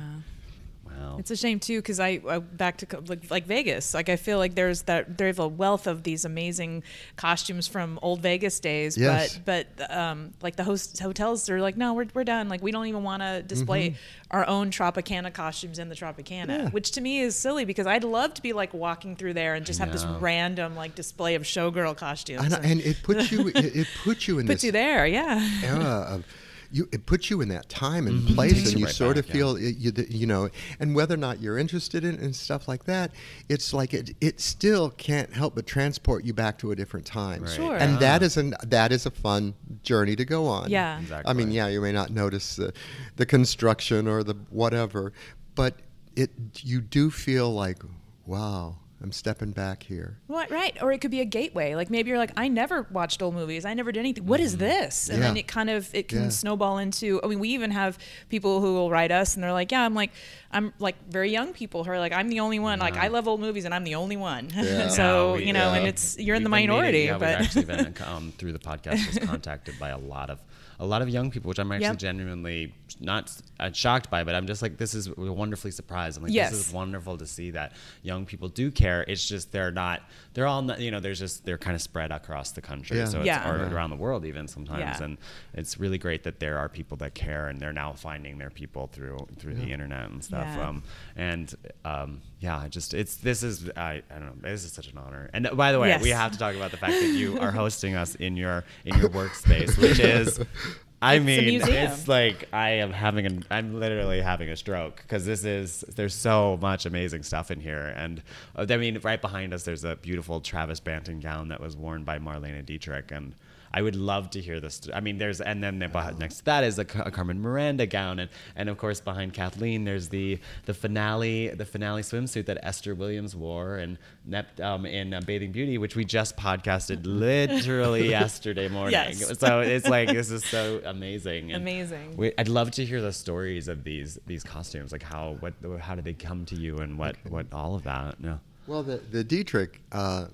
[0.96, 1.16] Wow.
[1.18, 3.94] It's a shame too, because I, I back to like, like Vegas.
[3.94, 6.82] Like I feel like there's that there's a wealth of these amazing
[7.16, 8.96] costumes from old Vegas days.
[8.96, 9.38] Yes.
[9.44, 12.48] But but um, like the host hotels they're like, no, we're, we're done.
[12.48, 13.96] Like we don't even want to display
[14.30, 16.50] our own Tropicana costumes in the Tropicana, Mm-hmm.
[16.50, 16.70] Yeah.
[16.70, 19.64] which to me is silly because I'd love to be like walking through there and
[19.64, 22.52] just have this random like display of showgirl costumes.
[22.52, 25.48] and, and it puts you it, it puts you in puts you there, yeah.
[25.64, 26.24] era of
[26.70, 28.26] you it puts you in that time and mm-hmm.
[28.26, 29.32] Takes place and you right sort back, of yeah.
[29.34, 30.48] feel it, you, you know
[30.80, 33.10] and whether or not you're interested in and stuff like that
[33.48, 37.42] it's like it it still can't help but transport you back to a different time
[37.42, 37.50] Right.
[37.50, 37.76] Sure.
[37.76, 37.98] and Yeah.
[37.98, 38.26] that ah.
[38.26, 40.98] is an that is a fun journey to go on Yeah.
[41.00, 41.30] Exactly.
[41.30, 42.72] I mean yeah you may not notice the,
[43.16, 45.12] the construction or the whatever
[45.54, 45.74] but
[46.14, 46.30] it
[46.62, 47.82] you do feel like
[48.26, 50.76] wow I'm stepping back here What, right.
[50.82, 51.74] Or it could be a gateway.
[51.74, 53.64] Like maybe you're like, I never watched old movies.
[53.66, 54.24] I never did anything.
[54.26, 55.10] What is this?
[55.10, 55.36] And then Mm-hmm.
[55.36, 56.28] It kind of it can Yeah.
[56.30, 57.20] snowball into.
[57.22, 57.98] I mean, we even have
[58.30, 60.12] people who will write us and they're like, yeah, I'm like,
[60.50, 62.78] I'm like very young people who are like, I'm the only one.
[62.78, 64.48] Like I love old movies and I'm the only one.
[64.54, 64.88] Yeah.
[65.00, 66.98] so Yeah, we- you know, and it's you're in the We've been minority.
[67.06, 70.30] meeting- yeah, but we've actually been um, through the podcast was contacted by a lot
[70.30, 70.38] of
[70.78, 71.98] a lot of young people, which I'm actually Yep.
[71.98, 76.16] genuinely not uh, shocked by, but I'm just like this is wonderfully surprised.
[76.16, 76.50] I'm like Yes.
[76.52, 77.72] this is wonderful to see that
[78.02, 79.04] young people do care.
[79.08, 80.02] It's just they're not
[80.34, 83.04] they're all not, you know there's just they're kind of spread across the country, Yeah.
[83.06, 83.50] so it's, Yeah.
[83.50, 83.72] or Yeah.
[83.72, 85.02] around the world even sometimes, Yeah.
[85.04, 85.18] and
[85.54, 88.86] it's really great that there are people that care and they're now finding their people
[88.86, 90.46] through through the internet and stuff.
[90.46, 90.68] Yeah.
[90.68, 90.82] Um,
[91.16, 94.98] and um, yeah, just it's this is I, I don't know this is such an
[94.98, 95.28] honor.
[95.32, 97.94] And by the way, we have to talk about the fact that you are hosting
[97.94, 100.38] us in your in your workspace, which is
[101.02, 105.26] I It's mean, it's like I am having an, I'm literally having a stroke because
[105.26, 107.92] this is, there's so much amazing stuff in here.
[107.96, 108.22] And
[108.54, 112.04] uh, I mean, right behind us, there's a beautiful Travis Banton gown that was worn
[112.04, 113.10] by Marlene Dietrich.
[113.12, 113.34] And
[113.76, 114.80] I would love to hear this.
[114.94, 118.18] I mean, there's, and then behind- next to that is a, a Carmen Miranda gown.
[118.20, 122.94] And, and of course, behind Kathleen, there's the, the finale, the finale swimsuit that Esther
[122.94, 128.68] Williams wore and Nep, um, in uh, Bathing Beauty, which we just podcasted literally yesterday
[128.68, 128.92] morning.
[128.92, 129.38] Yes.
[129.38, 131.52] So it's like, this is so amazing.
[131.52, 132.16] And Amazing.
[132.16, 135.94] we, I'd love to hear the stories of these these costumes, like how what how
[135.94, 138.18] did they come to you and what what all of that.
[138.20, 138.40] No.
[138.66, 140.26] Well, the the Dietrich, uh,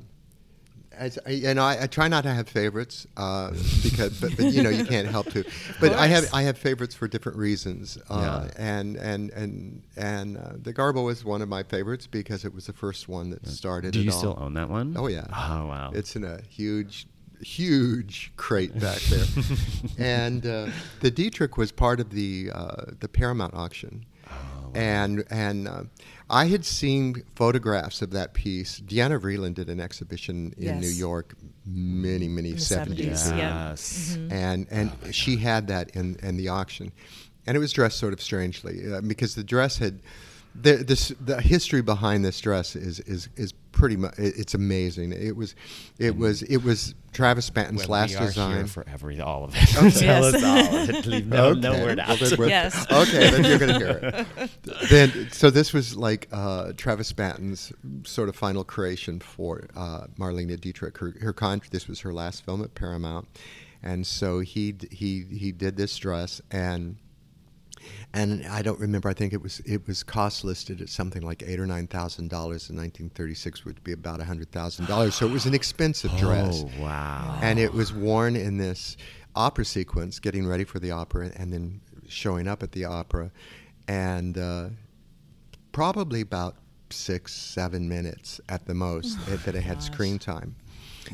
[0.96, 3.50] as I, and I, I try not to have favorites uh,
[3.82, 5.44] because, but, but you know you can't help to.
[5.80, 6.24] But I have.
[6.32, 7.98] I have favorites for different reasons.
[8.10, 8.50] Uh, Yeah.
[8.74, 12.66] And and and and uh, the Garbo is one of my favorites because it was
[12.66, 13.92] the first one that started.
[13.92, 14.18] Do you all.
[14.18, 14.94] still own that one?
[14.98, 15.26] Oh yeah.
[15.30, 15.90] Oh wow.
[15.94, 17.06] It's in a huge,
[17.40, 19.24] huge crate back there,
[19.98, 20.66] and uh,
[21.00, 24.70] the Dietrich was part of the uh, the Paramount auction, Oh.
[24.74, 25.82] and and uh,
[26.32, 28.78] I had seen photographs of that piece.
[28.78, 31.34] Diana Vreeland did an exhibition in New York
[31.66, 33.68] many many seventies, 70s, yeah.
[33.68, 34.18] yes.
[34.30, 36.90] and and she had that in in the auction,
[37.46, 40.00] and it was dressed sort of strangely uh, because the dress had.
[40.54, 45.12] The, this, the history behind this dress is is, is pretty much it's amazing.
[45.12, 45.54] It was
[45.98, 48.56] it was it was Travis Banton's Well, last we are design.
[48.56, 49.68] here for every all of it.
[49.68, 50.34] Tell Yes.
[50.34, 51.00] us all.
[51.10, 52.18] Leave no, no word out.
[52.18, 52.86] then we're- Yes.
[52.90, 54.50] Okay, then you're going to hear it.
[54.90, 57.72] then, so this was like uh, Travis Banton's
[58.04, 60.96] sort of final creation for uh, Marlene Dietrich.
[60.98, 63.28] Her, her con- this was her last film at Paramount,
[63.82, 66.96] and so he he he did this dress and.
[68.14, 69.08] And I don't remember.
[69.08, 72.28] I think it was it was cost listed at something like eight or nine thousand
[72.28, 75.14] dollars in 1936, would be about hundred thousand dollars.
[75.14, 77.38] So it was an expensive dress Oh wow.
[77.42, 78.96] and it was worn in this
[79.34, 83.30] opera sequence, getting ready for the opera, and then showing up at the opera,
[83.88, 84.68] and uh,
[85.72, 86.56] probably about
[86.90, 90.54] six, seven minutes at the most that- that it had screen time.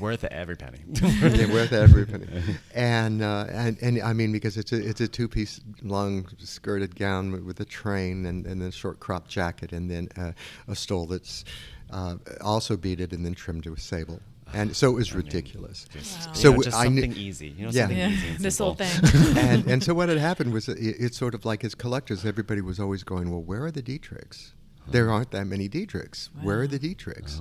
[0.00, 0.78] Worth every penny.
[0.86, 2.26] They're worth every penny.
[2.74, 6.96] And, uh, and and I mean because it's a it's a two piece long skirted
[6.96, 10.32] gown with- with a train and and then a short crop jacket and then uh,
[10.68, 11.44] a stole that's
[11.90, 14.20] uh, also beaded and then trimmed with sable.
[14.54, 15.84] And so it was ridiculous.
[15.92, 17.48] Just, So you know, just I knew- easy.
[17.48, 17.82] You know, Yeah.
[17.82, 19.36] something Yeah, easy and this whole thing.
[19.36, 22.62] and and so what had happened was it, it's sort of like as collectors, everybody
[22.62, 24.52] was always going, "Well, where are the Dietrichs?
[24.90, 26.28] There aren't that many Dietrichs.
[26.42, 27.40] Where are the Dietrichs?"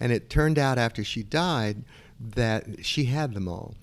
[0.00, 1.84] And it turned out after she died
[2.20, 3.74] that she had them all.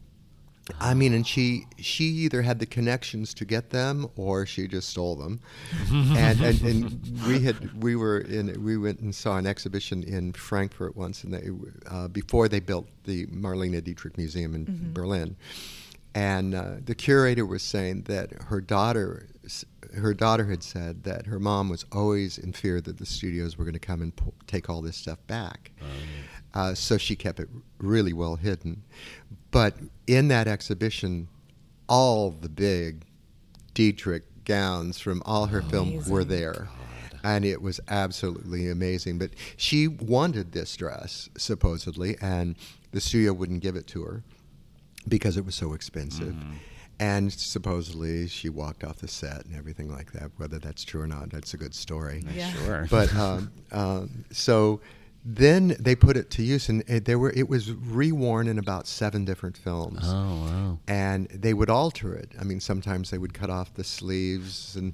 [0.80, 4.90] I mean, and she she either had the connections to get them or she just
[4.90, 5.42] stole them.
[5.92, 10.32] and, and and we had we were in we went and saw an exhibition in
[10.32, 11.50] Frankfurt once, and they
[11.88, 15.36] uh, before they built the Marlene Dietrich Museum in Berlin,
[16.16, 19.28] and uh, the curator was saying that her daughter
[19.96, 23.66] her daughter had said that her mom was always in fear that the studios were
[23.66, 25.72] going to come and po- take all this stuff back.
[26.54, 28.84] Uh, so she kept it really well hidden.
[29.52, 29.76] But
[30.08, 31.28] in that exhibition,
[31.90, 33.06] all the big
[33.74, 36.68] Dietrich gowns from all her films were there.
[37.24, 39.18] And it was absolutely amazing.
[39.18, 42.56] But she wanted this dress, supposedly, and
[42.92, 44.24] the studio wouldn't give it to her
[45.08, 46.36] because it was so expensive.
[47.00, 50.32] And supposedly she walked off the set and everything like that.
[50.38, 52.24] Whether that's true or not, that's a good story.
[52.34, 52.52] Yeah.
[52.52, 52.88] Sure.
[52.90, 54.80] But um, um, so
[55.26, 58.88] then they put it to use, and it, there were it was reworn in about
[58.88, 60.00] seven different films.
[60.04, 60.80] oh wow.
[60.88, 62.34] And they would alter it.
[62.40, 64.94] I mean, sometimes they would cut off the sleeves, and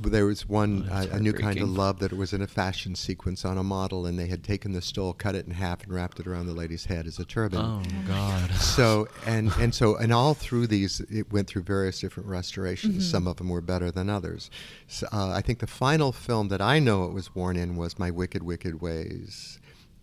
[0.00, 2.94] there was one uh, a new kind of love that it was in a fashion
[2.94, 5.92] sequence on a model, and they had taken the stole, cut it in half, and
[5.92, 8.50] wrapped it around the lady's head as a turban Oh God.
[8.52, 13.26] so and and so and all through these it went through various different restorations some
[13.26, 14.50] of them were better than others
[14.86, 17.98] so, uh, i think the final film that i know it was worn in was
[17.98, 19.58] my wicked wicked ways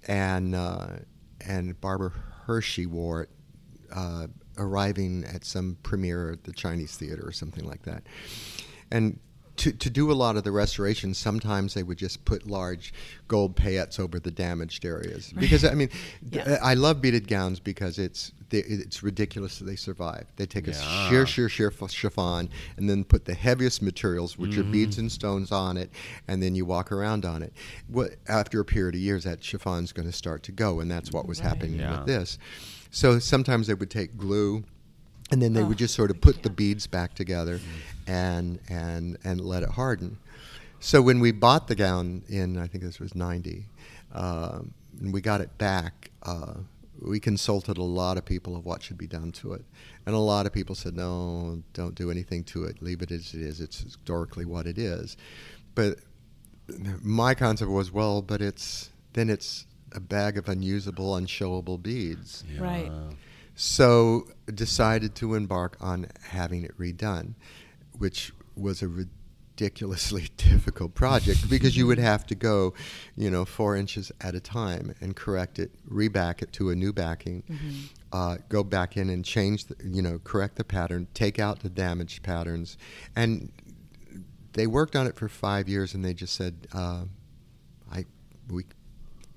[0.07, 0.87] and uh,
[1.45, 2.11] and barbara
[2.45, 3.29] hershey wore it
[3.93, 8.03] uh, arriving at some premiere at the chinese theater or something like that.
[8.89, 9.19] And
[9.61, 12.93] to, to do a lot of the restoration, sometimes they would just put large
[13.27, 15.31] gold paillettes over the damaged areas.
[15.37, 15.89] Because I mean,
[16.31, 16.59] Yes.
[16.63, 20.25] I love beaded gowns because it's they, it's ridiculous that they survive.
[20.35, 24.57] They take a sheer, sheer, sheer f- chiffon and then put the heaviest materials, which
[24.57, 25.03] are beads mm-hmm.
[25.03, 25.91] and stones, on it,
[26.27, 27.53] and then you walk around on it.
[27.87, 31.11] What after a period of years, that chiffon's going to start to go, and that's
[31.11, 31.99] what was happening Yeah.
[31.99, 32.39] with this.
[32.89, 34.63] So sometimes they would take glue
[35.31, 37.59] and then they Oh, would just sort of put the beads back together
[38.07, 40.17] and and and let it harden
[40.79, 43.65] so when we bought the gown in i think this was 90
[44.13, 46.55] um, and we got it back uh,
[47.01, 49.65] we consulted a lot of people of what should be done to it,
[50.05, 52.79] and a lot of people said, "No, don't do anything to it.
[52.79, 53.59] Leave it as it is.
[53.59, 55.17] It's historically what it is."
[55.73, 55.97] But
[57.01, 62.43] my concept was, well, but it's then it's a bag of unusable, unshowable beads.
[62.59, 62.91] Right.
[63.63, 67.35] So decided to embark on having it redone,
[67.95, 72.73] which was a ridiculously difficult project because you would have to go,
[73.15, 76.91] you know, four inches at a time and correct it, reback it to a new
[76.91, 77.43] backing,
[78.11, 81.69] uh, go back in and change, the, you know, correct the pattern, take out the
[81.69, 82.79] damaged patterns,
[83.15, 83.51] and
[84.53, 87.03] they worked on it for five years and they just said, uh,
[87.91, 88.05] I
[88.49, 88.63] we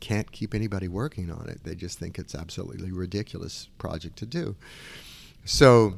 [0.04, 1.64] can't keep anybody working on it.
[1.64, 4.54] They just think it's absolutely ridiculous project to do.
[5.46, 5.94] So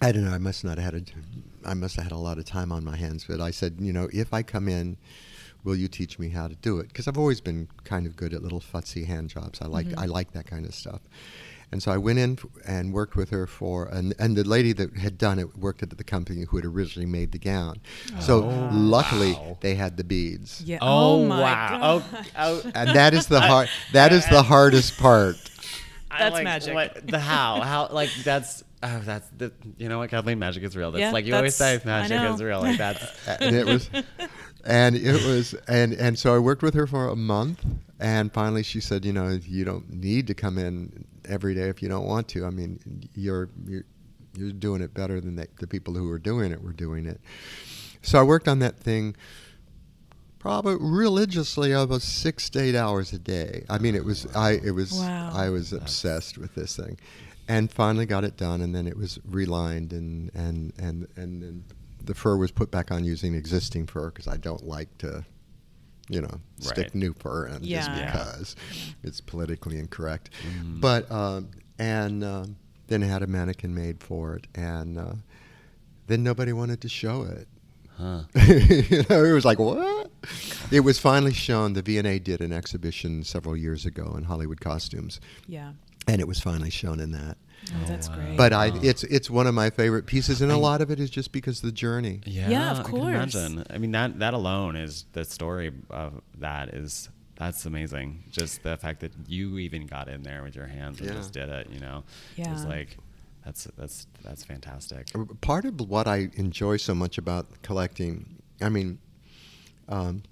[0.00, 0.30] I don't know.
[0.30, 2.84] I must not have had a, I must have had a lot of time on
[2.84, 3.24] my hands.
[3.28, 4.96] But I said, you know, if I come in,
[5.64, 6.86] will you teach me how to do it?
[6.86, 9.60] Because I've always been kind of good at little futzy hand jobs.
[9.60, 9.98] I like mm-hmm.
[9.98, 11.00] I like that kind of stuff.
[11.72, 14.96] And so I went in and worked with her for, and, and the lady that
[14.96, 17.80] had done it worked at the company who had originally made the gown.
[18.20, 19.58] So oh, luckily wow.
[19.60, 20.62] they had the beads.
[20.64, 20.78] Yeah.
[20.80, 21.68] Oh, oh my wow.
[21.78, 22.04] God.
[22.14, 25.36] Oh, oh, And that is the hard, that is the hardest part.
[26.18, 26.74] That's like magic.
[26.74, 27.60] What, the how?
[27.60, 27.88] How?
[27.90, 28.62] Like that's.
[28.82, 29.52] Oh, that's the.
[29.78, 30.38] You know what, Kathleen?
[30.38, 30.92] Magic is real.
[30.92, 31.80] That's Yeah, like you always say.
[31.84, 32.60] Magic is real.
[32.60, 33.04] Like that's.
[33.40, 33.90] and it was
[34.64, 37.64] and it was and and so I worked with her for a month
[38.04, 41.82] and finally she said you know you don't need to come in every day if
[41.82, 42.44] you don't want to.
[42.44, 43.84] I mean you're you're,
[44.36, 47.18] you're doing it better than the, the people who were doing it were doing it.
[48.02, 49.16] So I worked on that thing
[50.38, 53.64] probably religiously about six to eight hours a day.
[53.70, 55.30] I mean it was I it was Wow.
[55.32, 56.98] I was obsessed with this thing.
[57.48, 61.64] And finally got it done and then it was relined and and and and, and
[62.04, 65.24] the fur was put back on using existing fur because I don't like to,
[66.08, 66.94] you know, stick Right.
[66.94, 67.78] new fur in Yeah.
[67.78, 68.06] just Yeah.
[68.12, 68.56] because
[69.02, 70.30] it's politically incorrect.
[70.60, 70.80] Mm.
[70.80, 72.56] But um, and um,
[72.88, 75.14] then had a mannequin made for it, and uh,
[76.06, 77.48] then nobody wanted to show it.
[77.96, 78.24] Huh.
[78.34, 80.10] you know, it was like what?
[80.70, 81.74] It was finally shown.
[81.74, 85.72] The V&A did an exhibition several years ago in Hollywood costumes, Yeah.
[86.08, 87.38] and it was finally shown in that.
[87.74, 88.14] Oh, that's wow.
[88.16, 88.36] great.
[88.36, 91.10] But I, it's it's one of my favorite pieces, and a lot of it is
[91.10, 92.20] just because of the journey.
[92.26, 93.34] Yeah, Yeah, of I can course.
[93.34, 93.64] imagine.
[93.70, 98.24] I mean, that that alone is the story of that is that's amazing.
[98.30, 101.16] Just the fact that you even got in there with your hands and Yeah.
[101.16, 102.04] just did it, you know,
[102.36, 102.54] Yeah.
[102.54, 102.96] is like
[103.44, 105.08] that's that's that's fantastic.
[105.40, 108.98] part of what I enjoy so much about collecting, I mean,
[109.88, 110.22] um,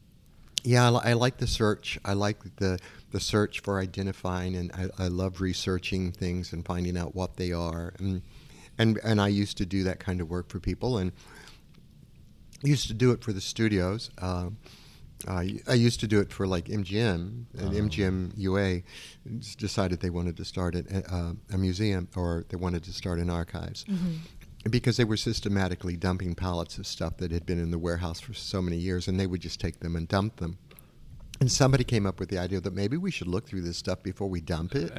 [0.64, 1.98] yeah, I, li- I like the search.
[2.04, 2.78] I like the
[3.12, 7.52] the search for identifying, and I, I love researching things and finding out what they
[7.52, 7.92] are.
[7.98, 8.22] And,
[8.78, 11.12] and and I used to do that kind of work for people, and
[12.62, 14.10] used to do it for the studios.
[14.18, 14.56] Um,
[15.28, 18.80] I I used to do it for like MGM, and MGM UA
[19.56, 23.30] decided they wanted to start an, uh, a museum or they wanted to start an
[23.30, 23.84] archives
[24.70, 28.32] because they were systematically dumping pallets of stuff that had been in the warehouse for
[28.32, 30.56] so many years, and they would just take them and dump them.
[31.42, 34.00] And somebody came up with the idea that maybe we should look through this stuff
[34.00, 34.92] before we dump it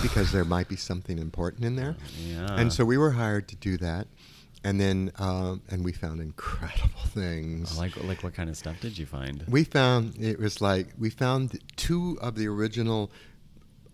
[0.00, 1.96] because there might be something important in there.
[2.24, 2.46] Yeah.
[2.52, 4.06] And so we were hired to do that.
[4.62, 7.76] And then, um, and we found incredible things.
[7.76, 9.44] like like what kind of stuff did you find?
[9.48, 13.10] We found it was like we found two of the original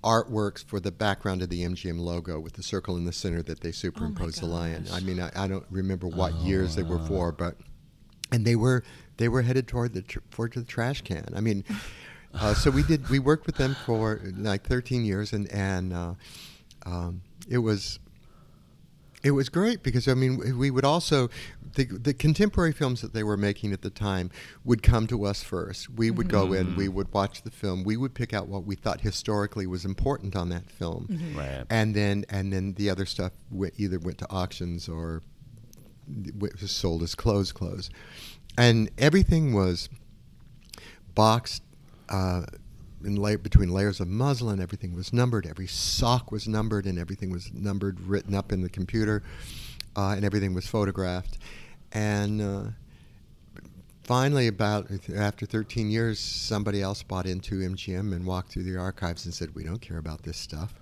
[0.04, 3.62] artworks for the background of the MGM logo with the circle in the center that
[3.62, 4.84] they superimposed the lion.
[4.92, 7.56] I mean, I, I don't remember what years they were for, but
[8.30, 8.84] and they were
[9.18, 11.26] they were headed toward the tr- toward the trash can.
[11.36, 11.64] I mean,
[12.34, 16.14] uh, so we did we worked with them for like 13 years, and and uh,
[16.86, 17.98] um, it was
[19.22, 21.28] it was great because I mean we would also
[21.74, 24.30] the the contemporary films that they were making at the time
[24.64, 25.90] would come to us first.
[25.90, 28.76] We would go in, we would watch the film, we would pick out what we
[28.76, 31.64] thought historically was important on that film, Right.
[31.68, 35.22] and then and then the other stuff went, either went to auctions or
[36.38, 37.90] was sold as clothes clothes,
[38.58, 39.88] and everything was
[41.14, 41.62] boxed.
[42.08, 42.42] Uh,
[43.04, 45.46] in between layers of muslin, everything was numbered.
[45.46, 49.22] Every sock was numbered, and everything was numbered, written up in the computer,
[49.96, 51.38] uh, and everything was photographed.
[51.92, 52.62] And uh,
[54.02, 59.24] finally, about after 13 years, somebody else bought into MGM and walked through the archives
[59.24, 60.74] and said, "We don't care about this stuff.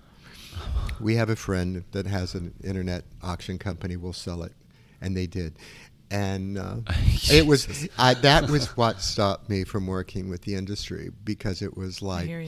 [0.99, 3.95] We have a friend that has an internet auction company.
[3.95, 4.53] We'll sell it,"
[5.01, 5.53] and they did.
[6.09, 6.77] And uh,
[7.31, 11.75] it was I, that was what stopped me from working with the industry because it
[11.75, 12.45] was like hear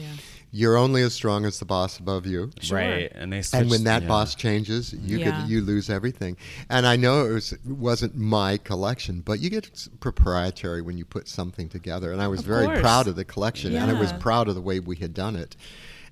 [0.52, 2.50] you're only as strong as the boss above you.
[2.60, 2.78] Sure.
[2.78, 4.08] Right, and they And when that yeah.
[4.08, 5.40] boss changes, you Yeah.
[5.42, 6.36] get you lose everything.
[6.70, 11.04] And I know it was it wasn't my collection, but you get proprietary when you
[11.04, 12.12] put something together.
[12.12, 12.80] And I was Of very course.
[12.80, 15.54] proud of the collection, and I was proud of the way we had done it.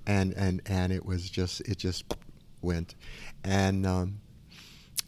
[0.07, 2.05] and and and it was just it just
[2.63, 2.95] went,
[3.45, 4.21] and um,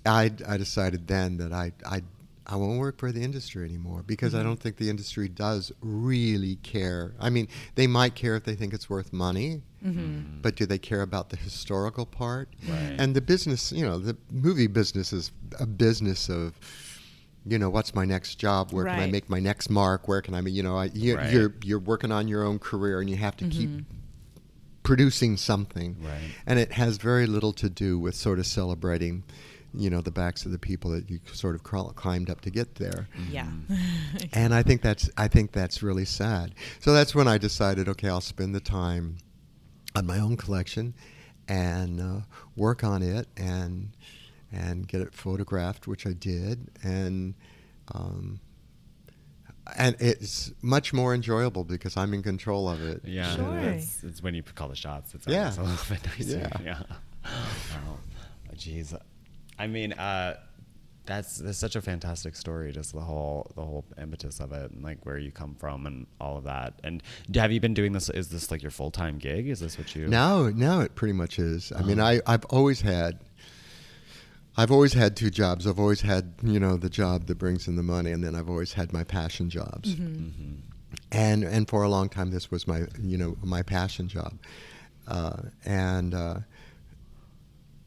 [0.04, 2.02] I I decided then that I I
[2.50, 4.40] I won't work for the industry anymore because Mm-hmm.
[4.40, 7.14] I don't think the industry does really care.
[7.20, 10.00] I mean, they might care if they think it's worth money, mm-hmm.
[10.00, 10.42] mm.
[10.42, 12.48] but do they care about the historical part?
[12.68, 12.96] Right.
[12.98, 16.54] And the business, you know, the movie business is a business of,
[17.46, 18.72] you know, what's my next job?
[18.72, 20.08] Where can I make my next mark?
[20.08, 21.32] Where can I, you know, I, you, Right.
[21.32, 23.80] you're you're working on your own career and you have to keep mm-hmm.
[24.82, 26.20] producing something, Right.
[26.46, 29.24] and it has very little to do with sort of celebrating.
[29.72, 32.50] You know the backs of the people that you sort of crawl, climbed up to
[32.50, 33.46] get there Yeah.
[34.32, 36.54] and I think that's I think that's really sad.
[36.80, 39.18] So that's when I decided, okay, I'll spend the time
[39.94, 40.94] on my own collection
[41.48, 42.20] and uh,
[42.56, 43.90] work on it and
[44.52, 47.34] and get it photographed, which I did, and
[47.94, 48.40] um,
[49.76, 53.02] and it's much more enjoyable because I'm in control of it.
[53.04, 53.58] Yeah, Sure.
[53.60, 55.14] it's, it's when you call the shots.
[55.14, 55.52] It's Yeah.
[55.56, 56.48] always a little bit nicer.
[56.64, 56.64] Yeah.
[56.64, 56.82] Yeah.
[57.24, 57.98] Wow.
[58.56, 58.98] Jeez.
[59.60, 60.36] I mean, uh,
[61.04, 62.72] that's that's such a fantastic story.
[62.72, 66.06] Just the whole the whole impetus of it, and like where you come from, and
[66.20, 66.80] all of that.
[66.82, 68.08] And d- have you been doing this?
[68.10, 69.48] Is this like your full time gig?
[69.48, 70.06] Is this what you?
[70.06, 71.72] Now, now it pretty much is.
[71.76, 73.18] I mean, I, I've always had,
[74.56, 75.66] I've always had two jobs.
[75.66, 78.48] I've always had, you know, the job that brings in the money, and then I've
[78.48, 79.94] always had my passion jobs.
[81.12, 84.38] And and for a long time, this was my, you know, my passion job.
[85.08, 86.36] Uh, and uh,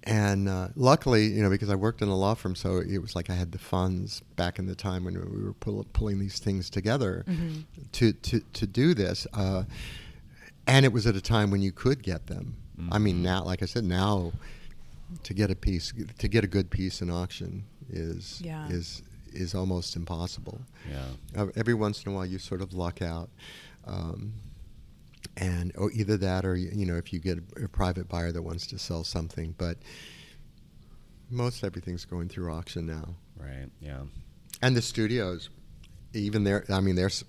[0.03, 3.15] and uh, luckily, you know, because I worked in a law firm, so it was
[3.15, 6.39] like I had the funds back in the time when we were pull, pulling these
[6.39, 7.23] things together
[7.93, 9.25] to, to to do this.
[9.33, 9.63] Uh,
[10.67, 12.55] and it was at a time when you could get them.
[12.91, 14.33] I mean, now, like I said, now
[15.23, 18.67] to get a piece, to get a good piece in auction is Yeah.
[18.69, 20.59] is is almost impossible.
[20.89, 21.05] Yeah.
[21.35, 23.29] Uh, every once in a while, you sort of luck out,
[23.85, 24.33] um,
[25.38, 28.41] and or either that, or you know, if you get a, a private buyer that
[28.41, 29.77] wants to sell something, but
[31.29, 33.69] most everything's going through auction now, Right.
[33.79, 34.03] Yeah.
[34.61, 35.49] and the studios,
[36.13, 37.23] even they're, I mean, they're s-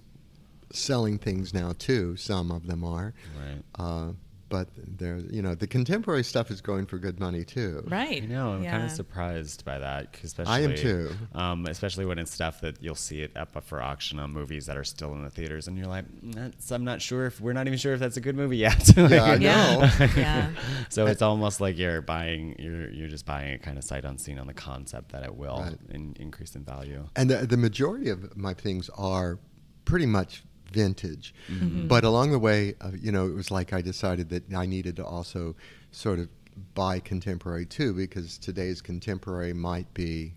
[0.73, 2.17] selling things now too.
[2.17, 3.63] Some of them are, Right.
[3.79, 4.13] uh,
[4.55, 7.83] but they're, you know, the contemporary stuff is going for good money too.
[7.89, 8.23] Right.
[8.23, 8.53] I know.
[8.53, 11.11] I'm kind of surprised by that, 'cause especially I am too.
[11.35, 14.77] Um, especially when it's stuff that you'll see it up for auction on movies that
[14.77, 17.67] are still in the theaters, and you're like, that's, I'm not sure if we're not
[17.67, 18.93] even sure if that's a good movie yet.
[18.97, 19.91] Yeah, I know.
[20.17, 20.51] yeah.
[20.89, 24.39] so it's almost like you're buying, you're you're just buying it kind of sight unseen
[24.39, 25.79] on the concept that it will Right.
[25.91, 27.09] in, increase in value.
[27.17, 29.39] And the, the majority of my things are
[29.85, 31.35] pretty much vintage.
[31.49, 31.87] Mm-hmm.
[31.89, 34.97] But along the way, uh, you know, it was like I decided that I needed
[34.97, 35.55] to also
[35.91, 36.29] sort of
[36.75, 40.35] buy contemporary too, because today's contemporary might be,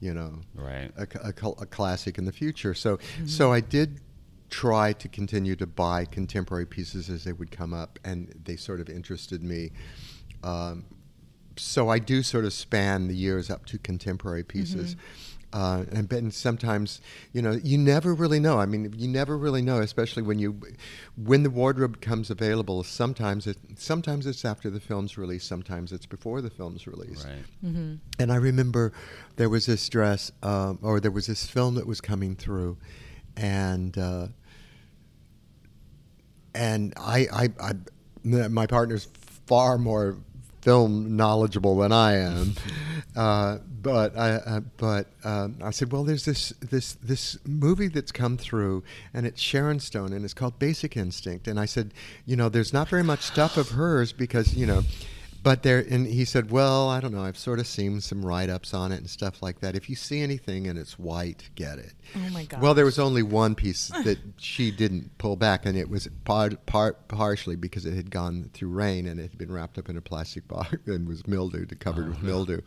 [0.00, 0.90] you know, Right.
[0.96, 1.28] a, a
[1.62, 2.74] a classic in the future.
[2.74, 4.00] So, so I did
[4.48, 8.80] try to continue to buy contemporary pieces as they would come up, and they sort
[8.80, 9.70] of interested me.
[10.42, 10.84] Um,
[11.56, 14.96] so I do sort of span the years up to contemporary pieces.
[15.52, 17.00] Uh, and then sometimes,
[17.32, 18.60] you know, you never really know.
[18.60, 20.60] I mean, you never really know, especially when you,
[21.16, 22.84] when the wardrobe comes available.
[22.84, 25.42] Sometimes it, sometimes it's after the film's release.
[25.44, 27.24] Sometimes it's before the film's release.
[27.24, 27.44] Right.
[28.20, 28.92] And I remember
[29.36, 32.78] there was this dress, um, or there was this film that was coming through,
[33.36, 34.28] and uh,
[36.54, 37.72] and I, I, I,
[38.22, 39.08] my partner's
[39.46, 40.16] far more
[40.62, 42.54] film knowledgeable than I am,
[43.16, 48.12] uh, but I, uh, but um, I said, well, there's this this this movie that's
[48.12, 48.84] come through,
[49.14, 51.92] and it's Sharon Stone, and it's called Basic Instinct, and I said,
[52.26, 54.82] you know, there's not very much stuff of hers because you know.
[55.42, 57.22] But there, and he said, "Well, I don't know.
[57.22, 59.74] I've sort of seen some write-ups on it and stuff like that.
[59.74, 62.60] If you see anything and it's white, get it." Oh my god.
[62.60, 66.66] Well, there was only one piece that she didn't pull back, and it was part,
[66.66, 69.96] part partially because it had gone through rain and it had been wrapped up in
[69.96, 72.60] a plastic box and was mildewed, covered Oh, with mildew.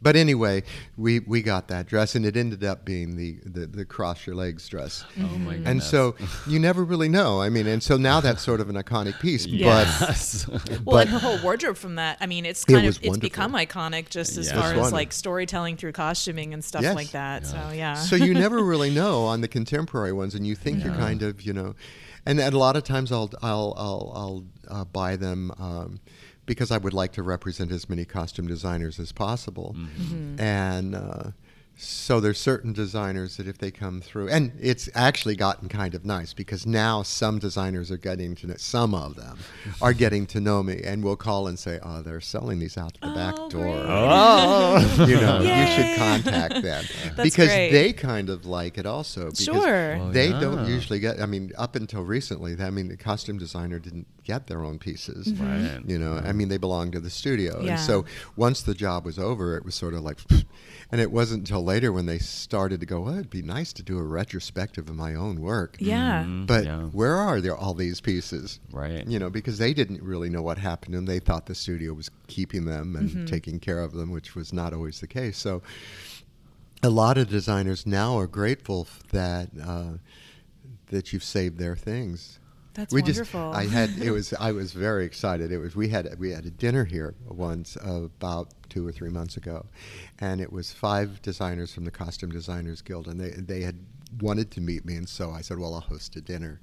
[0.00, 0.62] But anyway,
[0.96, 4.36] we, we got that dress, and it ended up being the, the, the cross your
[4.36, 5.04] legs dress.
[5.18, 5.48] Oh my mm-hmm.
[5.48, 5.68] goodness.
[5.68, 6.14] And so
[6.46, 7.40] you never really know.
[7.40, 9.46] I mean, and so now that's sort of an iconic piece.
[9.62, 10.48] Yes.
[10.48, 12.11] well, but- and her whole wardrobe from that.
[12.20, 13.28] I mean, it's kind was of it's wonderful.
[13.28, 14.60] become iconic just as Yeah.
[14.60, 16.94] far as like storytelling through costuming and stuff Yes.
[16.94, 17.46] like that.
[17.46, 17.94] So yeah.
[17.94, 21.42] so you never really know on the contemporary ones, and you think you're kind of,
[21.42, 21.74] you know,
[22.26, 24.12] and, and a lot of times I'll I'll I'll,
[24.70, 26.00] I'll uh, buy them um,
[26.46, 29.76] because I would like to represent as many costume designers as possible,
[30.38, 30.94] and.
[30.94, 31.22] Uh,
[31.76, 36.04] so there's certain designers that if they come through, and it's actually gotten kind of
[36.04, 39.38] nice because now some designers are getting to know, some of them
[39.80, 42.96] are getting to know me, and will call and say, "Oh, they're selling these out
[43.00, 43.86] the back Oh, door." great.
[43.88, 45.06] oh.
[45.08, 46.84] you know, you should contact them
[47.16, 47.70] That's because great.
[47.72, 49.26] they kind of like it also.
[49.30, 49.96] Because Sure.
[49.96, 50.40] Oh, they yeah.
[50.40, 51.20] don't usually get.
[51.20, 55.28] I mean, up until recently, I mean, the costume designer didn't get their own pieces.
[55.28, 55.76] Mm-hmm.
[55.76, 55.82] Right.
[55.86, 57.60] You know, I mean, they belong to the studio.
[57.60, 57.72] Yeah.
[57.72, 58.04] And so
[58.36, 60.18] once the job was over, it was sort of like,
[60.90, 63.82] and it wasn't until later when they started to go, well, it'd be nice to
[63.82, 65.76] do a retrospective of my own work.
[65.80, 66.22] Yeah.
[66.22, 66.46] Mm-hmm.
[66.46, 66.82] But Yeah.
[66.86, 68.60] where are there all these pieces?
[68.70, 69.06] Right.
[69.06, 72.10] You know, because they didn't really know what happened and they thought the studio was
[72.28, 73.24] keeping them and mm-hmm.
[73.26, 75.36] taking care of them, which was not always the case.
[75.38, 75.62] So
[76.82, 79.94] a lot of designers now are grateful that uh,
[80.88, 82.38] that you've saved their things.
[82.74, 83.52] That's we wonderful.
[83.52, 85.52] just I had it was I was very excited.
[85.52, 89.36] It was we had we had a dinner here once about two or three months
[89.36, 89.66] ago,
[90.18, 93.78] and it was five designers from the Costume Designers Guild, and they they had
[94.20, 96.60] wanted to meet me, and so I said, well, I'll host a dinner,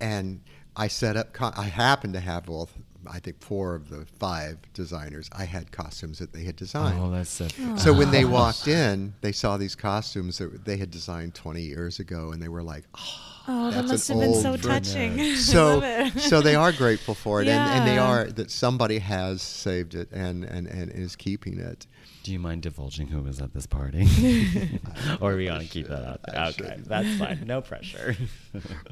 [0.00, 0.40] and
[0.76, 1.36] I set up.
[1.40, 2.68] I happened to have all.
[3.06, 5.28] I think four of the five designers.
[5.32, 7.00] I had costumes that they had oh, designed.
[7.00, 7.48] Oh, that's so.
[7.62, 7.76] Oh.
[7.76, 11.98] So when they walked in, they saw these costumes that they had designed 20 years
[11.98, 15.18] ago, and they were like, "Oh, Oh, that must an have been so old touching.
[15.36, 19.94] So so they are grateful for it and, and they are that somebody has saved
[19.94, 21.86] it and, and, and is keeping it
[22.22, 24.06] Do you mind divulging who was at this party?
[25.20, 26.20] or are we gonna keep that out?
[26.28, 26.42] I there?
[26.42, 26.88] Okay, shouldn't.
[26.88, 27.46] that's fine.
[27.46, 28.16] No pressure.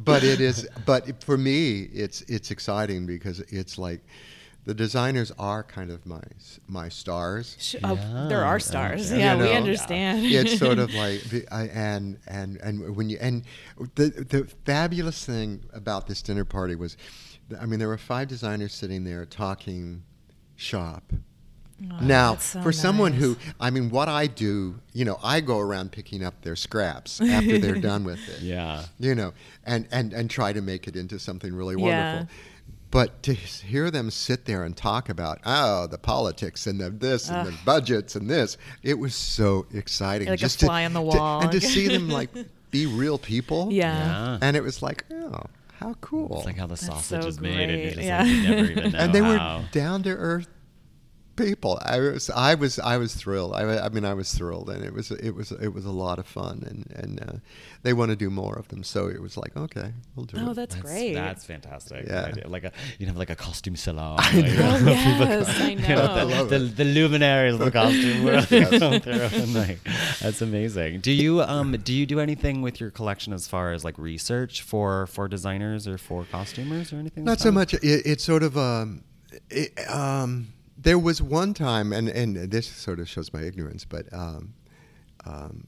[0.04, 3.97] but it is but for me it's it's exciting because it's like
[4.64, 6.20] the designers are kind of my
[6.66, 7.94] my stars Sh- oh,
[8.28, 9.10] there are stars.
[9.10, 9.20] okay.
[9.20, 10.24] Yeah, You we know, understand.
[10.26, 13.44] it's sort of like I- and and and when you and
[13.94, 16.96] the the fabulous thing about this dinner party was
[17.60, 20.02] i mean there were five designers sitting there talking
[20.56, 23.36] shop oh, now, Oh, that's so for someone who.
[23.60, 27.56] I mean, what I do, you know, I go around picking up their scraps after
[27.58, 28.42] they're done with it.
[28.42, 28.82] yeah.
[28.98, 29.32] You know,
[29.64, 32.24] and, and, and try to make it into something really Yeah.
[32.92, 33.14] Wonderful.
[33.14, 37.28] But to hear them sit there and talk about, oh, the politics and the this
[37.30, 40.28] and the budgets and this, it was so exciting.
[40.28, 41.42] Like a just to- fly on the to- wall.
[41.42, 42.30] and to see them like
[42.70, 43.68] be real people.
[43.72, 43.96] yeah.
[43.96, 44.38] Yeah.
[44.42, 45.42] And it was like, oh,
[45.80, 46.36] how cool.
[46.38, 48.22] It's like how the That's sausage so is made, and just yeah.
[48.22, 50.48] like, never even know and they were down to earth
[51.38, 51.78] people.
[51.82, 53.54] I was, I was, I was thrilled.
[53.54, 56.18] I, I mean, I was thrilled, and it was, it was, it was a lot
[56.18, 57.36] of fun, and and uh,
[57.84, 58.82] they want to do more of them.
[58.82, 60.54] So it was like, okay, we'll do Oh, it.
[60.54, 61.14] that's, That's, great.
[61.14, 62.06] That's fantastic.
[62.06, 62.24] Yeah.
[62.26, 62.48] Idea.
[62.48, 64.18] Like a you have like a costume salon.
[64.20, 64.78] I like, know.
[64.80, 66.02] Oh, yes, I you know, know.
[66.02, 66.58] I love the, it.
[66.76, 68.78] the, the luminaries of the costume world Yes.
[68.78, 69.12] come through
[69.42, 69.78] and, like,
[70.20, 71.00] that's amazing.
[71.00, 74.62] Do you um do you do anything with your collection as far as like research
[74.62, 77.24] for for designers or for costumers or anything?
[77.24, 77.52] Not like so that?
[77.52, 77.74] much.
[77.74, 79.04] It, it's sort of um,
[79.50, 84.12] it, um, there was one time, and and this sort of shows my ignorance, but
[84.12, 84.54] um,
[85.26, 85.66] um,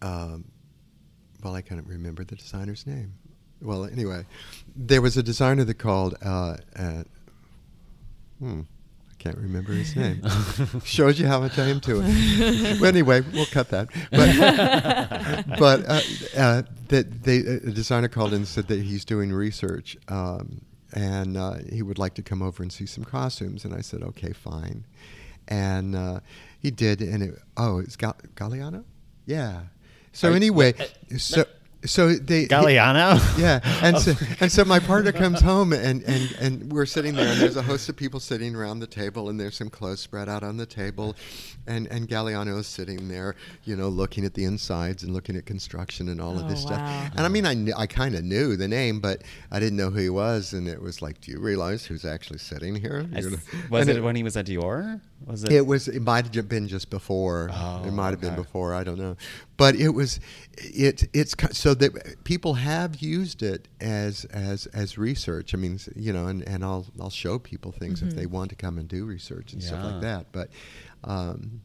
[0.00, 0.44] um,
[1.42, 3.14] well, I can't remember the designer's name.
[3.60, 4.24] Well, anyway,
[4.76, 6.14] there was a designer that called.
[6.22, 7.02] Uh, uh,
[8.38, 8.60] hmm,
[9.10, 10.22] I can't remember his name.
[10.84, 12.80] Shows you how much I am to it.
[12.80, 13.88] well, anyway, we'll cut that.
[14.12, 16.00] But but uh,
[16.36, 20.62] uh, that they a designer called and said that he's doing research um,
[20.92, 23.64] and uh, he would like to come over and see some costumes.
[23.64, 24.84] And I said, okay, fine.
[25.48, 26.20] And uh,
[26.60, 28.84] he did, and it, oh, it's Gal- Galliano,
[29.26, 29.62] yeah.
[30.12, 31.44] So Are you- anyway, uh, so
[31.84, 33.18] so they he- Galliano.
[33.38, 37.26] yeah, and so and so my partner comes home and, and, and we're sitting there
[37.30, 40.28] and there's a host of people sitting around the table and there's some clothes spread
[40.28, 41.14] out on the table,
[41.66, 45.46] and and Galliano is sitting there, you know, looking at the insides and looking at
[45.46, 46.80] construction and all of Oh, this stuff.
[47.16, 49.90] And I mean, I kn- I kind of knew the name, but I didn't know
[49.90, 53.06] who he was, and it was like, do you realize who's actually sitting here?
[53.14, 53.36] I You know?
[53.36, 55.00] s- was And it, when he was at Dior?
[55.26, 55.52] Was it?
[55.52, 55.88] it was.
[55.88, 57.50] It might have been just before.
[57.52, 58.72] Oh, it might have been before.
[58.74, 59.16] I don't know,
[59.56, 60.20] but it was.
[60.56, 65.54] It it's so that people have used it as as as research.
[65.54, 68.56] I mean, you know, and, and I'll I'll show people things if they want to
[68.56, 70.26] come and do research and stuff like that.
[70.32, 70.50] But.
[71.04, 71.60] Um,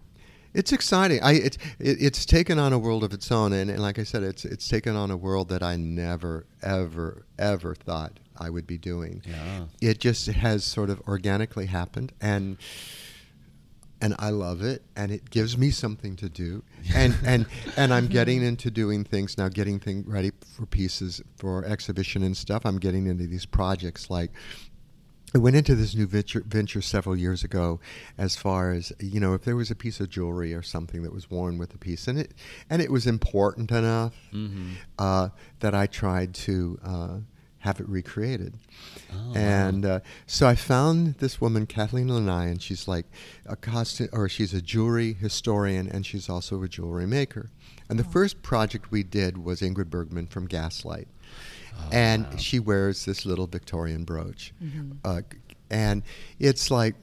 [0.53, 1.19] it's exciting.
[1.23, 4.03] I it, it it's taken on a world of its own, and, and like I
[4.03, 8.67] said, it's it's taken on a world that I never ever ever thought I would
[8.67, 9.65] be doing Yeah.
[9.81, 12.57] it just has sort of organically happened and
[14.01, 16.63] and I love it and it gives me something to do
[16.95, 17.45] and and
[17.77, 22.35] and I'm getting into doing things now getting things ready for pieces for exhibition and
[22.35, 24.31] stuff I'm getting into these projects like
[25.35, 27.79] I went into this new venture, venture several years ago,
[28.19, 31.11] as far as you know, if there was a piece of jewelry or something that
[31.11, 32.35] was worn with the piece, and it
[32.69, 34.73] and it was important enough Mm-hmm.
[34.99, 35.29] uh,
[35.61, 37.17] that I tried to uh,
[37.63, 38.53] have it recreated.
[39.11, 43.05] Oh, and uh, so I found this woman, Kathleen Lanai, and she's like
[43.45, 47.49] a costume, or she's a jewelry historian, and she's also a jewelry maker.
[47.89, 51.07] And the first project we did was Ingrid Bergman from Gaslight
[51.91, 52.37] and wow.
[52.37, 54.53] she wears this little Victorian brooch,
[55.03, 55.21] uh,
[55.69, 56.03] and
[56.39, 56.95] it's like,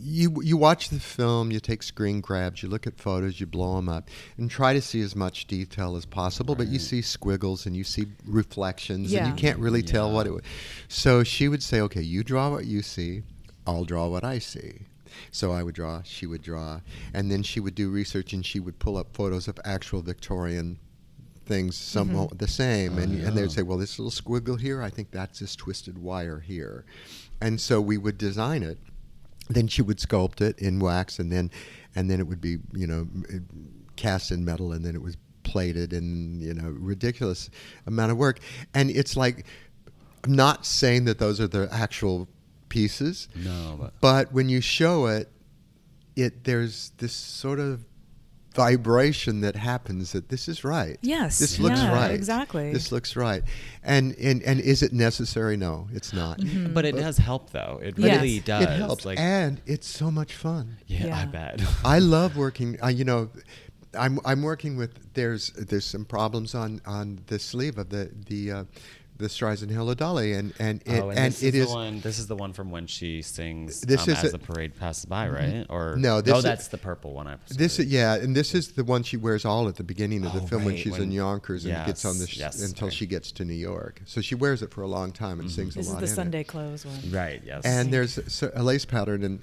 [0.00, 3.76] you you watch the film, you take screen grabs, you look at photos, you blow
[3.76, 6.54] them up, and try to see as much detail as possible.
[6.54, 10.32] But you see squiggles and you see reflections, and you can't really tell what it.
[10.32, 10.42] was.
[10.88, 13.22] So she would say, "Okay, you draw what you see,
[13.66, 14.80] I'll draw what I see."
[15.30, 16.80] So I would draw, she would draw,
[17.12, 20.78] and then she would do research, and she would pull up photos of actual Victorian
[21.48, 22.36] things somewhat mm-hmm.
[22.36, 25.38] the same and, and they'd say oh, well this little squiggle here i think that's
[25.38, 26.84] this twisted wire here
[27.40, 28.76] and so we would design it
[29.48, 31.50] then she would sculpt it in wax and then
[31.94, 33.08] and then it would be you know
[33.96, 37.48] cast in metal and then it was plated and you know ridiculous
[37.86, 38.40] amount of work.
[38.74, 39.46] And it's like
[40.24, 42.28] i'm not saying that those are the actual
[42.68, 45.30] pieces No, but but when you show it
[46.16, 47.84] it there's this sort of
[48.58, 52.72] vibration that happens that this is right Yes, this looks yeah, right exactly.
[52.72, 53.42] this looks right
[53.84, 56.40] and and and is it necessary no it's not
[56.74, 57.78] but it does help though.
[57.82, 58.20] It Yes.
[58.20, 58.64] really does.
[58.64, 61.62] it helps Like, and it's so much fun yeah, I bet.
[61.84, 62.78] I love working.
[62.82, 63.30] Uh, you know,
[64.04, 64.92] I'm I'm working with.
[65.14, 68.64] There's there's some problems on on the sleeve of the the uh,
[69.18, 71.68] the Streisand Hello Dolly, and and it oh, and, and this it is, is.
[71.70, 72.00] the one.
[72.00, 74.76] This is the one from when she sings This um, is as a- the parade
[74.76, 75.66] passes by, right?
[75.68, 77.26] Or No, this oh, is- that's the purple one.
[77.26, 80.24] I This is, yeah, and this is the one she wears all at the beginning
[80.24, 82.28] of the Oh, film when right, she's in when- Yonkers and gets on the yes,
[82.30, 82.94] sh- yes, until right.
[82.96, 84.02] she gets to New York.
[84.06, 86.06] So she wears it for a long time and sings This a is lot the
[86.06, 86.14] in it.
[86.14, 86.98] Sunday clothes one.
[87.10, 87.42] right.
[87.44, 87.64] Yes.
[87.64, 89.40] and there's so- a lace pattern and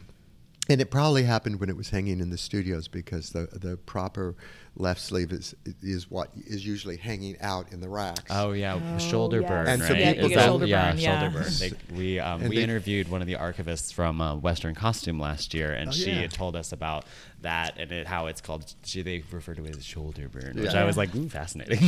[0.67, 4.35] and it probably happened when it was hanging in the studios because the the proper
[4.77, 8.23] left sleeve is is what is usually hanging out in the racks.
[8.29, 9.49] Oh yeah, Oh, shoulder yes.
[9.49, 9.67] burn.
[9.67, 9.99] And so right?
[9.99, 11.19] Yeah, you that- shoulder yeah, burn, yeah.
[11.29, 11.53] shoulder burn.
[11.59, 15.19] They, we um, And we they- interviewed one of the archivists from uh, Western Costume
[15.19, 16.27] last year, and Oh, she yeah.
[16.27, 17.05] told us about
[17.41, 18.73] that and it, how it's called.
[18.83, 20.81] She, they refer to it as shoulder burn, which Yeah.
[20.81, 21.79] I was like, ooh, fascinating.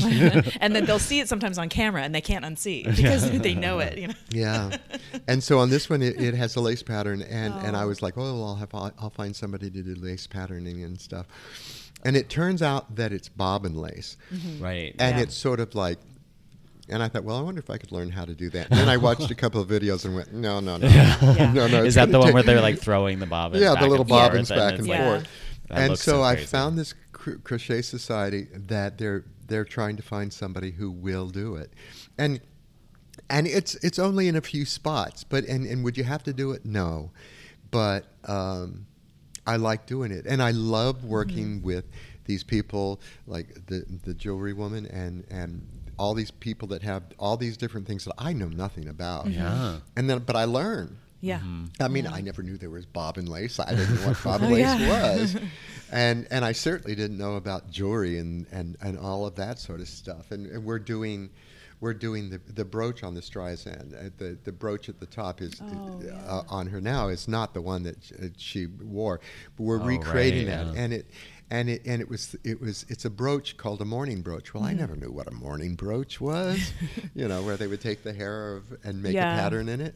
[0.62, 3.80] and then they'll see it sometimes on camera and they can't unsee because they know
[3.80, 3.98] it.
[3.98, 4.14] You know.
[4.30, 4.78] Yeah,
[5.28, 7.88] and so on this one, it, it has a lace pattern, and, and I Oh.
[7.88, 11.26] was like, oh, well, I'll have I'll find somebody to do lace patterning and stuff,
[12.08, 14.18] and it turns out that it's bobbin lace,
[14.60, 14.96] right.
[15.00, 15.24] and Yeah.
[15.24, 16.00] it's sort of like.
[16.90, 18.70] And I thought, well, I wonder if I could learn how to do that.
[18.70, 21.52] And then I watched a couple of videos and went, no, no, no, Yeah.
[21.54, 21.84] no, no.
[21.84, 23.62] Is that the one where they're like throwing the bobbins?
[23.62, 25.10] yeah, back the little and forth, bobbins and back it's and like- Yeah.
[25.18, 25.28] forth.
[25.68, 30.04] That And so, so I found this cr- crochet society that they're they're trying to
[30.04, 31.74] find somebody who will do it,
[32.18, 32.40] and
[33.30, 35.26] and it's it's only in a few spots.
[35.26, 36.64] But and and would you have to do it?
[36.66, 37.12] No,
[37.70, 38.86] but um,
[39.48, 41.08] I like doing it, and I love mm-hmm.
[41.08, 41.86] working with
[42.26, 45.66] these people like the the jewelry woman and and
[45.98, 49.26] all these people that have all these different things that I know nothing about.
[49.26, 49.40] Mm-hmm.
[49.40, 49.78] Yeah.
[49.96, 50.98] And then, but I learn.
[51.22, 51.40] Yeah.
[51.40, 51.82] Mm-hmm.
[51.82, 53.60] I mean, I never knew there was bobbin lace.
[53.60, 55.42] I didn't know what bobbin Oh, lace was,
[55.92, 59.80] and and I certainly didn't know about jewelry and, and, and all of that sort
[59.80, 60.32] of stuff.
[60.32, 61.32] And, and we're doing
[61.80, 63.94] we're doing the, the brooch on the Streisand.
[63.94, 66.14] Uh, The the brooch at the top is Oh, yeah.
[66.28, 69.20] uh, on her now is not the one that sh- uh, she wore,
[69.56, 70.74] but we're Oh, recreating right, that.
[70.76, 70.82] yeah.
[70.84, 71.06] And it
[71.50, 74.54] and it and it was it was it's a brooch called a mourning brooch.
[74.54, 74.80] Well, I Mm-hmm.
[74.80, 76.74] never knew what a mourning brooch was.
[77.16, 79.34] you know, where they would take the hair of, and make Yeah.
[79.36, 79.96] a pattern in it.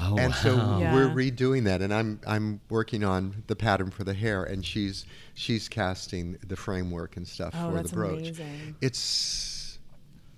[0.00, 0.56] Oh, and so.
[0.56, 0.92] Yeah.
[0.94, 5.06] we're redoing that, and I'm I'm working on the pattern for the hair, and she's
[5.34, 8.18] she's casting the framework and stuff Oh, for that's the brooch.
[8.38, 8.76] amazing.
[8.82, 8.98] It's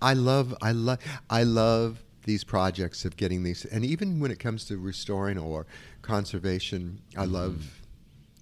[0.02, 0.98] I love I love
[1.30, 5.66] I love these projects of getting these, and even when it comes to restoring or
[6.02, 7.32] conservation, I Mm-hmm.
[7.34, 7.78] love.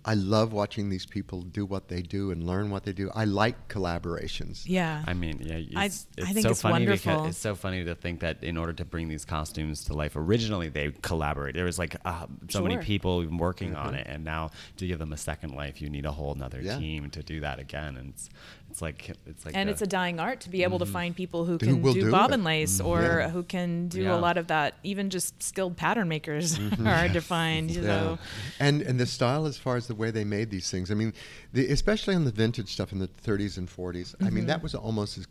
[0.02, 3.10] I love watching these people do what they do and learn what they do.
[3.14, 4.62] I like collaborations.
[4.64, 5.04] Yeah.
[5.06, 7.12] I mean, yeah, it's, I- it's I think so it's funny wonderful.
[7.16, 10.16] because it's so funny to think that in order to bring these costumes to life,
[10.16, 11.54] originally they collaborate.
[11.54, 15.12] There was like uh, so many people working on it, and now to give them
[15.12, 16.78] a second life, you need a whole another Yeah.
[16.78, 17.96] team to do that again.
[17.98, 18.30] And it's
[18.70, 20.92] it's like it's like and the- it's a dying art to be able to mm-hmm.
[20.92, 22.44] find people who Who can will do, do bobbin it.
[22.44, 22.86] lace mm-hmm.
[22.86, 23.28] or Yeah.
[23.30, 24.14] who can do Yeah.
[24.14, 24.74] a lot of that.
[24.82, 26.86] Even just skilled pattern makers mm-hmm.
[26.86, 27.70] are hard to find.
[27.70, 27.82] Yeah.
[27.82, 28.18] So
[28.58, 30.90] And and the style as far as the way they made these things.
[30.90, 31.12] I mean,
[31.52, 34.14] the, especially on the vintage stuff in the 30s and 40s.
[34.24, 35.26] I mean, that was almost as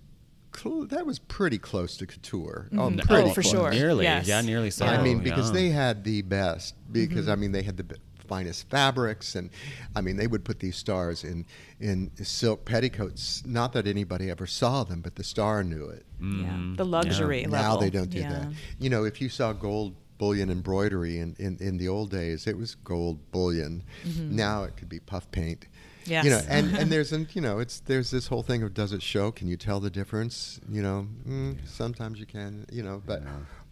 [0.56, 2.68] cl- that was pretty close to couture.
[2.74, 3.06] Oh, Mhm.
[3.08, 3.52] pretty Oh, for close.
[3.52, 3.70] sure.
[3.72, 4.28] nearly, Yes.
[4.28, 4.86] yeah, nearly so.
[4.86, 5.54] I mean, because yeah.
[5.54, 6.76] they had the best.
[6.92, 7.96] Because I mean, they had the b-
[8.30, 9.50] finest fabrics, and
[9.96, 11.46] I mean, they would put these stars in
[11.82, 13.44] in silk petticoats.
[13.46, 16.06] Not that anybody ever saw them, but the star knew it.
[16.22, 16.26] yeah,
[16.58, 17.58] Mm, the luxury level.
[17.58, 18.32] Now they don't do Yeah.
[18.34, 18.48] that.
[18.80, 22.58] You know, if you saw gold bullion embroidery in, in, in the old days, it
[22.58, 23.84] was gold bullion.
[24.06, 25.66] Now it could be puff paint.
[26.06, 26.26] Yes.
[26.26, 28.92] You know, and, and there's an, you know it's there's this whole thing of does
[28.94, 29.32] it show?
[29.32, 30.60] Can you tell the difference?
[30.70, 32.66] You know, mm, sometimes you can.
[32.72, 33.22] You know, but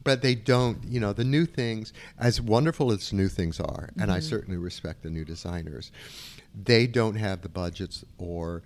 [0.08, 0.82] but they don't.
[0.86, 5.04] You know, the new things, as wonderful as new things are, and I certainly respect
[5.04, 5.92] the new designers,
[6.64, 8.64] they don't have the budgets or.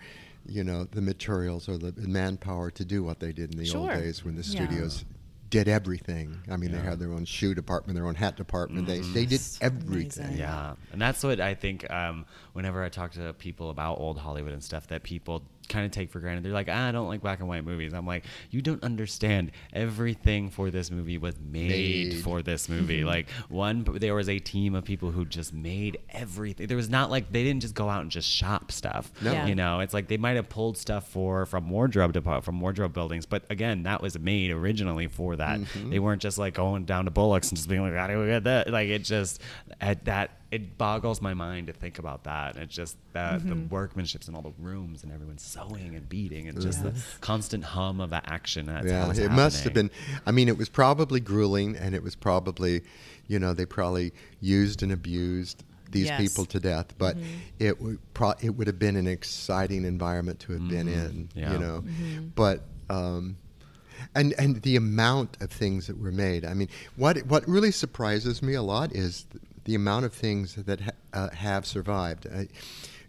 [0.48, 3.92] You know the materials or the manpower to do what they did in the old
[3.92, 4.50] days when the Yeah.
[4.66, 5.06] studios
[5.52, 6.40] did everything.
[6.50, 8.88] I mean, they had their own shoe department, their own hat department.
[8.88, 10.26] They they did everything.
[10.26, 10.40] amazing.
[10.40, 11.86] Yeah, and that's what I think.
[11.92, 15.92] Um, whenever I talk to people about old Hollywood and stuff, that people kind of
[15.92, 16.44] take for granted.
[16.44, 17.94] They're like, ah, I don't like black and white movies.
[17.94, 19.52] I'm like, you don't understand.
[19.74, 22.24] Everything for this movie was made, Made.
[22.24, 23.04] for this movie.
[23.04, 26.68] like one, there was a team of people who just made everything.
[26.68, 29.12] There was not like they didn't just go out and just shop stuff.
[29.22, 29.32] No.
[29.32, 29.48] Yeah.
[29.48, 32.94] You know, it's like they might have pulled stuff for from wardrobe depart from wardrobe
[32.94, 35.60] buildings, but again, that was made originally for that.
[35.90, 38.44] They weren't just like going down to Bullock's and just being like, "Gotta go get
[38.44, 39.42] that." Like it just
[39.80, 42.58] at that it boggles my mind to think about that.
[42.58, 43.74] It's just that the mm-hmm.
[43.74, 48.02] workmanships in all the rooms and everyone's sewing and beating and just the constant hum
[48.02, 48.66] of that action.
[48.66, 49.90] That's yeah, it's it must have been.
[50.26, 52.82] I mean, it was probably grueling, and it was probably,
[53.28, 56.20] you know, they probably used and abused these Yes.
[56.20, 56.98] people to death.
[56.98, 57.28] But mm-hmm.
[57.60, 61.06] it would pro- it would have been an exciting environment to have been mm-hmm.
[61.06, 61.30] in.
[61.34, 61.54] Yeah.
[61.54, 61.84] You know,
[62.36, 62.64] but.
[62.90, 63.38] Um,
[64.16, 66.44] and and the amount of things that were made.
[66.44, 70.56] I mean, what what really surprises me a lot is th- the amount of things
[70.56, 72.28] that ha- uh, have survived.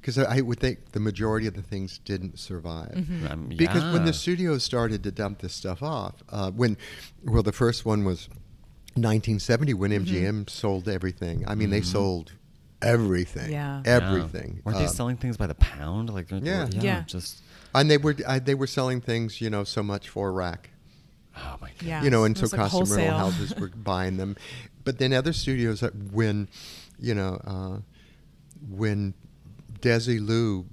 [0.00, 2.94] Because I, I would think the majority of the things didn't survive.
[3.30, 6.76] Um, Because when the studios started to dump this stuff off, uh, when
[7.24, 8.28] well, the first one was
[8.94, 11.44] 1970 when MGM sold everything.
[11.46, 12.32] I mean, they sold
[12.82, 13.80] everything, Yeah.
[13.84, 13.86] Mm-hmm.
[13.86, 13.94] Yeah.
[13.94, 14.60] everything.
[14.64, 16.10] Weren't they Um, selling things by the pound?
[16.10, 16.68] Like Yeah.
[16.72, 17.04] Yeah.
[17.06, 17.42] just
[17.74, 20.70] and they were uh, they were selling things, you know, so much for a rack.
[21.36, 21.82] oh my god.
[21.82, 22.02] Yeah.
[22.02, 24.36] you know, and so was like costume rental houses were buying them.
[24.84, 26.48] But then other studios, that when,
[26.98, 27.78] you know, uh,
[28.70, 29.14] when
[29.80, 30.64] Desilu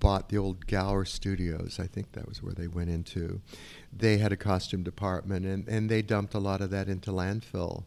[0.00, 3.40] bought the old Gower Studios, I think that was where they went into,
[3.96, 7.84] they had a costume department, and, and they dumped a lot of that into landfill.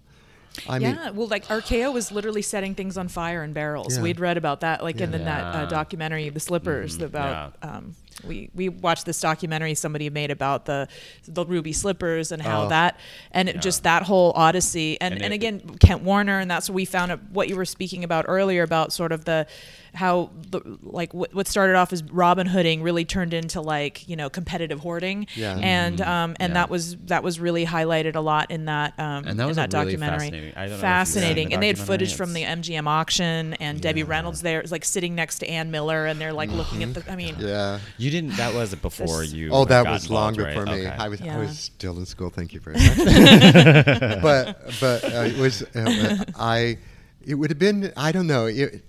[0.67, 3.95] I mean, yeah, well, like RKO was literally setting things on fire in barrels.
[3.95, 4.03] Yeah.
[4.03, 5.61] We'd read about that, like, and then that Yeah.
[5.61, 7.55] uh, documentary, The Slippers, about.
[7.61, 7.95] Um,
[8.27, 10.87] we we watched this documentary somebody made about the
[11.27, 12.69] the ruby slippers and how Oh.
[12.69, 12.99] that
[13.31, 16.69] and it, just that whole odyssey and And and, it- again Kent Warner and that's
[16.69, 19.47] what we found out what you were speaking about earlier about sort of the
[19.93, 24.15] how the, like what, what started off as Robin Hooding really turned into like you
[24.15, 25.57] know competitive hoarding Yeah.
[25.57, 26.41] and um and Mm-hmm.
[26.41, 26.53] Yeah.
[26.53, 29.63] that was that was really highlighted a lot in that um And that was in
[29.63, 31.67] a that really documentary fascinating- I don't know if you've seen fascinating the and they
[31.67, 35.49] had documentary, footage from the MGM auction and Debbie Reynolds there like sitting next to
[35.49, 37.79] Ann Miller and they're like looking at the I mean yeah.
[37.97, 38.37] You didn't.
[38.37, 39.49] That was it before This- you.
[39.51, 40.53] Oh, that was involved, longer right?
[40.53, 40.85] for me.
[40.87, 40.95] Okay.
[40.97, 42.29] I was I was still in school.
[42.29, 42.97] Thank you very much.
[44.21, 46.77] but but uh, it was uh, I.
[47.25, 48.83] It would have been I don't know it,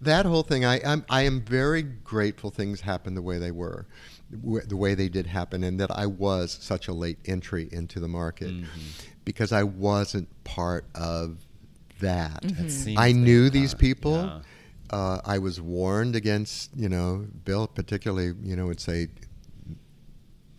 [0.00, 0.64] that whole thing.
[0.64, 3.86] I I'm, I am very grateful things happened the way they were,
[4.40, 8.00] w- the way they did happen, and that I was such a late entry into
[8.00, 8.54] the market
[9.26, 11.36] because I wasn't part of
[12.00, 12.42] that.
[12.42, 14.16] It seems I knew these people.
[14.16, 14.40] yeah.
[14.90, 19.08] Uh, I was warned against, you know, Bill particularly, you know, would say,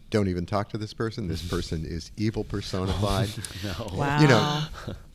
[0.09, 1.27] don't even talk to this person.
[1.27, 3.29] This person is evil personified.
[3.63, 3.89] No.
[3.93, 4.63] wow You know,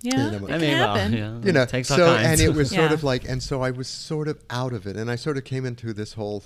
[0.02, 1.38] yeah you know, it I can mean, well, yeah.
[1.44, 2.26] you know, It takes all so kinds.
[2.28, 4.96] and it was sort of like, and so I was sort of out of it,
[4.96, 6.44] and I sort of came into this whole,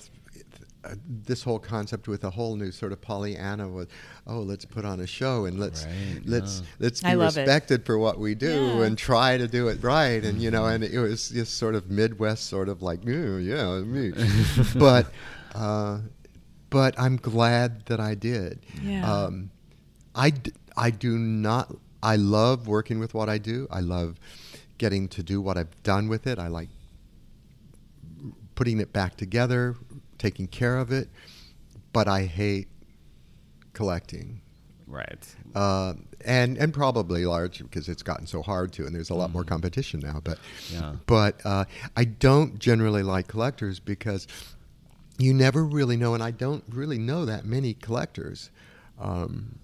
[0.85, 3.89] uh, this whole concept with a whole new sort of Pollyanna with,
[4.27, 6.67] oh, let's put on a show and let's Right, let's yeah.
[6.79, 7.41] let's be I love it.
[7.43, 8.83] respected for what we do Yeah.
[8.85, 11.91] and try to do it right, and you know, and it was just sort of
[11.91, 14.13] Midwest, sort of like, "Yeah, yeah, me,
[14.77, 15.13] but.
[15.55, 16.01] Uh,
[16.71, 18.61] but I'm glad that I did.
[18.81, 19.13] Yeah.
[19.13, 19.51] Um,
[20.15, 21.75] I, d- I do not.
[22.01, 23.67] I love working with what I do.
[23.73, 24.21] I love
[24.79, 26.39] getting to do what I've done with it.
[26.39, 26.69] I like
[28.55, 29.75] putting it back together,
[30.21, 31.09] taking care of it.
[31.93, 32.69] But I hate
[33.73, 34.41] collecting.
[34.87, 35.25] Right.
[35.55, 35.95] Uh,
[36.25, 39.45] and and probably large because it's gotten so hard to, and there's a lot more
[39.45, 40.21] competition now.
[40.23, 40.39] But
[40.73, 40.97] Yeah.
[41.07, 41.65] but uh,
[41.97, 44.27] I don't generally like collectors because
[45.19, 48.51] you never really know, and I don't really know that many collectors.
[48.99, 49.60] Um,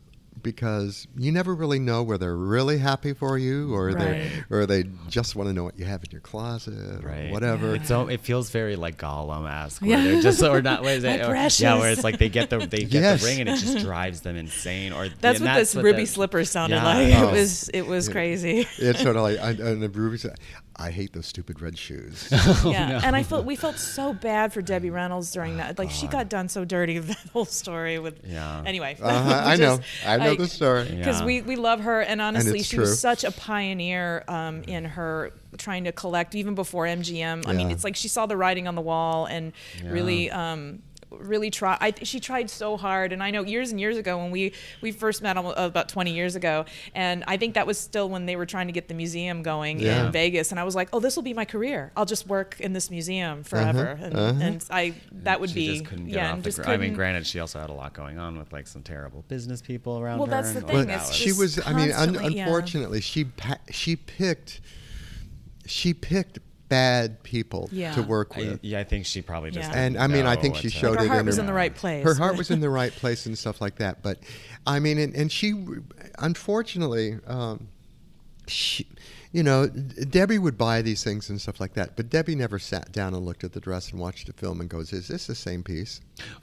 [0.47, 4.85] because you never really know whether they're really happy for you or they or they
[5.09, 7.29] just want to know what you have in your closet Right.
[7.29, 7.75] or whatever.
[7.75, 9.83] It's so it feels very like Gollum esque.
[9.83, 9.97] Yeah.
[9.97, 10.83] Where they're just or not.
[10.83, 11.23] What is My it?
[11.23, 11.61] Or- precious.
[11.61, 13.21] yeah, where it's like they get the they get Yes.
[13.23, 14.93] the ring and it just drives them insane.
[14.93, 16.85] Or that's and what this ruby the- slipper sounded Yeah.
[16.85, 17.29] like Oh.
[17.29, 18.13] it was it was Yeah.
[18.13, 20.37] crazy it's sort of like I, and the Ruby said,
[20.79, 22.29] I hate those stupid red shoes.
[22.31, 23.01] yeah, no.
[23.03, 25.79] and I felt we felt so bad for Debbie Reynolds during that.
[25.79, 28.21] Like she got done so dirty with that whole story with.
[28.25, 28.63] Yeah.
[28.67, 30.85] Anyway, uh-huh, I know, I know the story.
[30.95, 31.27] Because Yeah.
[31.27, 32.83] we we love her, and honestly, it's she true.
[32.85, 37.47] was such a pioneer um, in her trying to collect even before MGM.
[37.49, 39.53] I mean, it's like she saw the writing on the wall and
[39.85, 40.31] really.
[40.31, 41.77] Um, really try.
[41.81, 44.93] I, she tried so hard, and I know years and years ago when we we
[44.93, 48.37] first met uh, about 20 years ago, and I think that was still when they
[48.37, 50.07] were trying to get the museum going Yeah.
[50.07, 51.93] in Vegas, and I was like, oh, this will be my career.
[51.97, 53.43] I'll just work in this museum uh-huh.
[53.49, 54.39] forever, and, uh-huh.
[54.43, 56.71] and I that would she be just couldn't get yeah, off and the just gr-
[56.71, 59.63] I mean, granted, she also had a lot going on with like some terrible business
[59.63, 60.31] people around Well, her.
[60.31, 62.45] that's the and thing, that she was i mean un- constantly- yeah.
[62.45, 64.61] unfortunately she pa- she picked
[65.67, 66.39] she picked
[66.69, 67.95] bad people Yeah.
[67.95, 69.69] to work I, with yeah, I think she probably just.
[69.69, 69.75] Yeah.
[69.85, 71.37] didn't and I mean, I think she until- showed Like, her it heart in was
[71.37, 72.05] her, in the right place.
[72.05, 74.03] Her heart was in the right place and stuff like that.
[74.03, 74.19] But
[74.67, 75.55] I mean, and, and she,
[76.19, 77.69] unfortunately, um,
[78.49, 78.87] she,
[79.33, 81.97] you know, Debbie would buy these things and stuff like that.
[81.97, 84.71] But Debbie never sat down and looked at the dress and watched the film and
[84.71, 86.01] goes, "Is this the same piece?"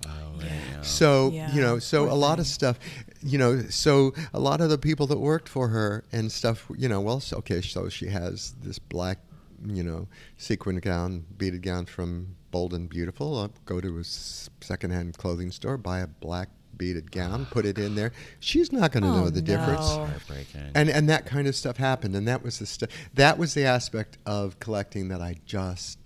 [0.08, 0.10] Oh,
[0.40, 0.82] yeah.
[0.82, 2.78] So Yeah, you know, so poor a lot of stuff,
[3.22, 6.88] you know, so a lot of the people that worked for her and stuff, you
[6.90, 9.20] know, well, so, okay, so she has this black,
[9.66, 10.08] you know,
[10.38, 13.38] sequin gown, beaded gown from Bold and Beautiful.
[13.40, 17.96] I'll go to a secondhand clothing store, buy a black beaded gown, put it in
[17.96, 18.12] there.
[18.40, 19.88] She's not going to Oh, know the difference.
[19.96, 20.06] no.
[20.06, 20.72] heartbreaking.
[20.76, 22.90] And and that kind of stuff happened, and that was the stuff.
[23.14, 26.00] That was the aspect of collecting that I just.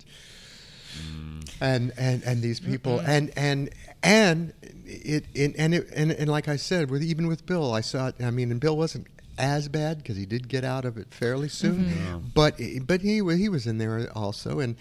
[0.98, 1.50] Mm.
[1.60, 3.70] And, and and these people and and
[4.02, 4.52] and
[4.86, 8.08] it, it and it and, and like I said with even with Bill I saw
[8.08, 9.06] it I mean and Bill wasn't
[9.38, 11.88] as bad because he did get out of it fairly mm-hmm.
[11.88, 12.30] soon.
[12.34, 14.76] But but he he was in there also and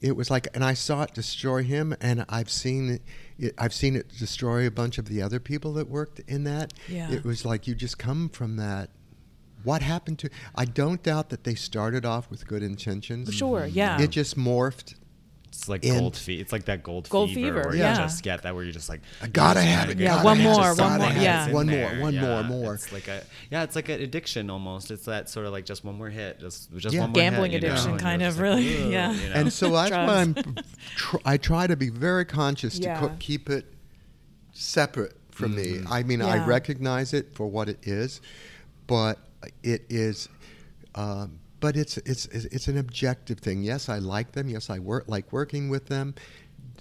[0.00, 3.00] it was like and I saw it destroy him and I've seen
[3.38, 6.72] it I've seen it destroy a bunch of the other people that worked in that.
[6.88, 7.10] Yeah.
[7.10, 8.90] it was like you just come from that.
[9.64, 13.32] What happened to I don't doubt that they started off with good intentions.
[13.34, 14.00] Sure, yeah.
[14.00, 14.94] it just morphed
[15.48, 16.42] It's like And- gold fever.
[16.42, 17.92] It's like that gold, Gold fever, fever, where yeah.
[17.92, 20.24] you just get that where you're just like I gotta have it, to Yeah, get
[20.24, 20.42] one it.
[20.44, 21.46] more, one more, that's yeah.
[21.46, 22.74] in One more, one more, Yeah, more.
[22.74, 24.90] It's like a yeah, it's like an addiction almost.
[24.90, 27.00] It's that sort of like just one more hit, just just Yeah.
[27.00, 29.12] one more Gambling hit, you know, addiction you're kind of, like, really, "Ugh," yeah.
[29.12, 29.34] you know?
[29.36, 30.34] and so that's why I'm
[30.96, 33.64] tr- I try to be very conscious to co- keep it
[34.52, 35.80] separate from me.
[35.88, 38.20] I mean, I recognize it for what it is,
[38.86, 39.18] but
[39.62, 40.28] it is.
[40.94, 43.62] Um, but it's it's it's it's an objective thing.
[43.62, 44.48] Yes, I like them.
[44.48, 46.14] Yes, I work like working with them.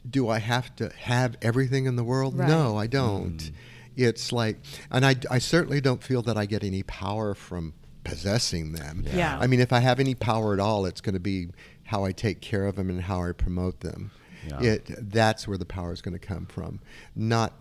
[0.09, 2.38] Do I have to have everything in the world?
[2.38, 2.47] Right.
[2.47, 3.41] No, I don't.
[3.41, 3.53] Hmm.
[3.97, 4.57] It's like,
[4.91, 7.73] and I, I certainly don't feel that I get any power from
[8.03, 9.03] possessing them.
[9.11, 9.38] Yeah.
[9.39, 11.47] I mean, if I have any power at all, it's going to be
[11.84, 14.11] how I take care of them and how I promote them.
[14.47, 14.61] Yeah.
[14.61, 16.80] It that's where the power is going to come from,
[17.15, 17.53] not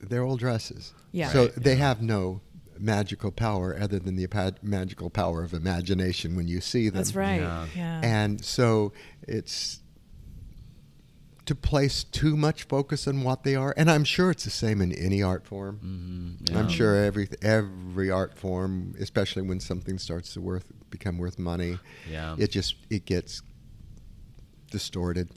[0.00, 0.92] their old dresses.
[1.12, 1.28] Yeah.
[1.28, 2.40] So Right, they have no
[2.80, 6.98] magical power other than the pa- magical power of imagination when you see them.
[6.98, 7.40] That's right.
[7.40, 7.66] Yeah.
[7.76, 8.00] Yeah.
[8.02, 8.92] And so
[9.26, 9.80] it's
[11.46, 14.82] to place too much focus on what they are, and I'm sure it's the same
[14.82, 16.38] in any art form.
[16.42, 21.38] Mhm, I'm sure every every art form, especially when something starts to worth become worth
[21.38, 21.78] money,
[22.10, 22.36] Yeah.
[22.38, 23.40] it just it gets
[24.70, 25.30] distorted.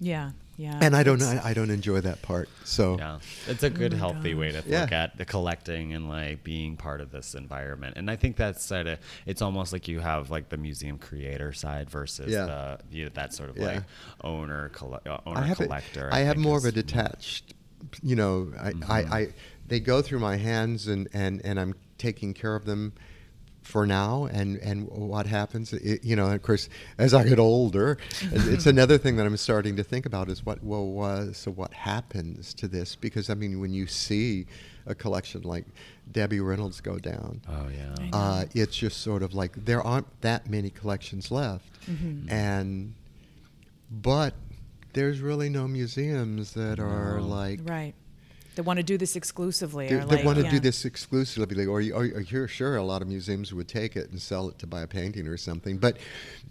[0.00, 0.30] yeah.
[0.56, 0.78] Yeah.
[0.80, 2.48] and I don't I, I don't enjoy that part.
[2.64, 4.82] So Yeah, it's a good, Oh my healthy way to Yeah.
[4.82, 7.96] look at the collecting and like being part of this environment.
[7.96, 11.52] And I think that's sort of it's almost like you have like the museum creator
[11.52, 12.46] side versus Yeah.
[12.46, 13.64] the you know, that sort of Yeah.
[13.66, 13.82] like
[14.22, 16.08] owner colle- uh, owner I have collector.
[16.12, 17.54] I have think more of a detached,
[18.02, 19.28] you know, I, I, I
[19.66, 22.92] they go through my hands and, and, and I'm taking care of them
[23.64, 27.96] for now and, and what happens, it, you know, of course, as I get older,
[28.30, 31.72] it's another thing that I'm starting to think about is what, well, was, so what
[31.72, 32.94] happens to this?
[32.94, 34.46] Because, I mean, when you see
[34.86, 35.64] a collection like
[36.12, 37.94] Debbie Reynolds go down, Oh yeah.
[38.12, 42.30] uh, it's just sort of like there aren't that many collections left, Mm-hmm.
[42.30, 42.94] and
[43.90, 44.34] but
[44.92, 47.26] there's really no museums that are No.
[47.26, 47.94] like Right.
[48.54, 49.88] They want to do this exclusively.
[49.88, 50.50] they, or they like, want to yeah.
[50.50, 53.96] do this exclusively, or, you- or, or you're sure a lot of museums would take
[53.96, 55.78] it and sell it to buy a painting or something.
[55.78, 55.98] But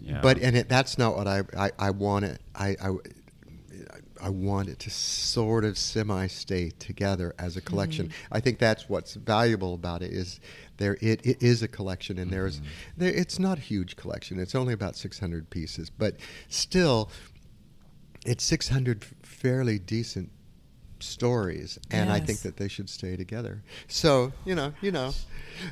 [0.00, 0.20] Yeah.
[0.20, 2.40] but and it, that's not what I I, I want it.
[2.54, 2.90] I, I
[4.20, 8.06] I want it to sort of semi stay together as a collection.
[8.08, 8.34] Mm-hmm.
[8.34, 10.40] I think that's what's valuable about it is
[10.78, 12.66] there it, it is a collection and there's mm-hmm.
[12.96, 14.38] there, it's not a huge collection.
[14.38, 16.16] It's only about 600 pieces, but
[16.48, 17.10] still
[18.24, 20.30] it's 600 fairly decent
[21.04, 23.62] stories and i think that they should stay together.
[23.88, 25.12] So you know you know.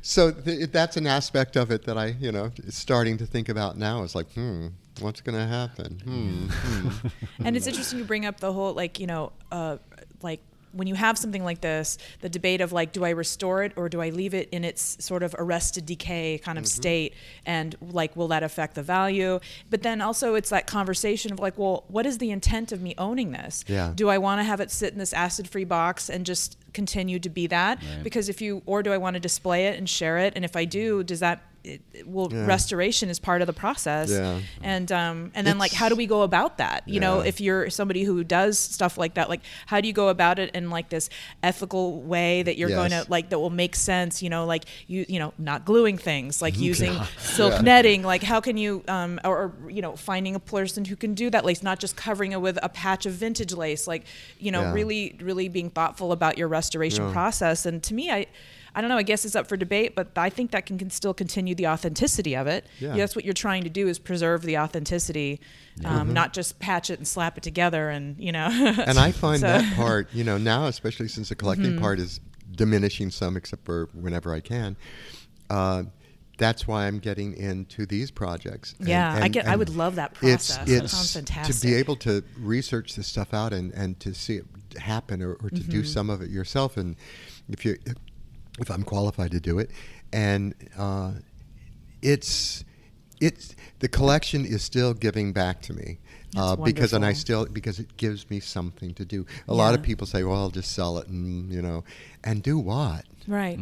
[0.02, 3.48] So th- that's an aspect of it that i you know is starting to think
[3.48, 4.02] about now.
[4.02, 4.68] Is like hmm
[5.00, 6.00] what's going to happen?
[6.04, 7.06] Hmm, hmm.
[7.46, 9.78] and it's interesting you bring up the whole like you know uh,
[10.22, 10.40] like
[10.72, 13.88] when you have something like this the debate of like do i restore it or
[13.88, 16.64] do i leave it in its sort of arrested decay kind Mm-hmm.
[16.64, 17.14] of state
[17.46, 19.38] and like will that affect the value
[19.70, 22.94] but then also it's that conversation of like well what is the intent of me
[22.98, 23.92] owning this Yeah.
[23.94, 27.18] do i want to have it sit in this acid free box and just continue
[27.18, 28.02] to be that Right.
[28.02, 30.56] because if you or do i want to display it and share it and if
[30.56, 32.46] i do does that it, it- well, Yeah.
[32.46, 34.10] restoration is part of the process.
[34.10, 34.40] Yeah.
[34.62, 36.86] And um, and then like, how do we go about that?
[36.88, 40.08] You know, if you're somebody who does stuff like that, like, how do you go
[40.08, 41.08] about it in like this
[41.42, 44.22] ethical way that you're going to like that will make sense?
[44.22, 47.60] You know, like you you know, not gluing things, like using silk Yeah.
[47.62, 48.02] netting.
[48.02, 51.30] Like, how can you um, or, or you know, finding a person who can do
[51.30, 53.86] that lace, not just covering it with a patch of vintage lace.
[53.86, 54.04] Like,
[54.38, 54.72] you know, Yeah.
[54.72, 57.12] really really being thoughtful about your restoration Yeah.
[57.12, 57.66] process.
[57.66, 58.26] And to me, I.
[58.74, 58.96] I don't know.
[58.96, 61.66] I guess it's up for debate, but I think that can, can still continue the
[61.68, 62.66] authenticity of it.
[62.80, 62.96] Yeah.
[62.96, 65.40] That's what you're trying to do is preserve the authenticity,
[65.84, 68.46] um, not just patch it and slap it together and you know.
[68.86, 72.20] and I find So- that part, you know, now especially since the collecting part is
[72.54, 74.76] diminishing some, except for whenever I can.
[75.50, 75.84] Uh,
[76.38, 78.74] that's why I'm getting into these projects.
[78.78, 80.66] And- Yeah, I get- I would love that it's- process.
[80.68, 80.92] That it's
[81.30, 84.46] sounds To be able to research this stuff out and, and to see it
[84.78, 85.70] happen, or, or to Mm-hmm.
[85.70, 86.96] do some of it yourself, and
[87.50, 87.76] if you,
[88.58, 89.70] if I'm qualified to do it,
[90.12, 91.12] and uh,
[92.02, 92.64] it's
[93.20, 95.98] it's the collection is still giving back to me
[96.36, 99.26] uh, because and I still because it gives me something to do.
[99.48, 101.84] A lot of people say, "Well, I'll just sell it," and you know,
[102.24, 103.04] and do what?
[103.28, 103.56] right.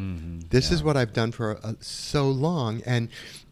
[0.51, 3.09] This is what I've done for uh, so long, and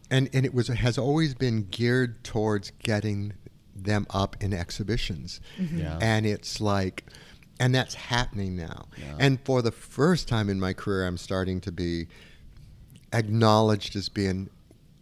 [0.09, 3.33] and and it was has always been geared towards getting
[3.75, 5.99] them up in exhibitions, Yeah.
[6.01, 7.05] and it's like,
[7.59, 8.85] and that's happening now.
[8.97, 9.15] Yeah.
[9.19, 12.07] And for the first time in my career, I'm starting to be
[13.13, 14.49] acknowledged as being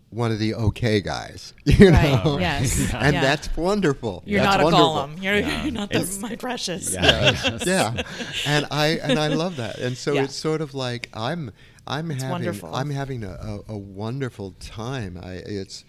[0.10, 2.22] one of the okay guys, you Right, know.
[2.24, 3.22] Oh, yes, and yeah.
[3.22, 4.24] that's wonderful.
[4.26, 4.88] You're That's not a wonderful.
[4.93, 5.22] Gollum.
[5.24, 5.64] You're, Yeah.
[5.64, 6.93] you're not the, my precious.
[6.93, 7.58] Yeah.
[7.66, 8.01] yeah
[8.45, 10.24] and i and i love that and so Yeah.
[10.24, 11.51] it's sort of like i'm
[11.86, 12.74] i'm having wonderful.
[12.74, 13.32] i'm having a,
[13.68, 15.84] a, a wonderful time i it's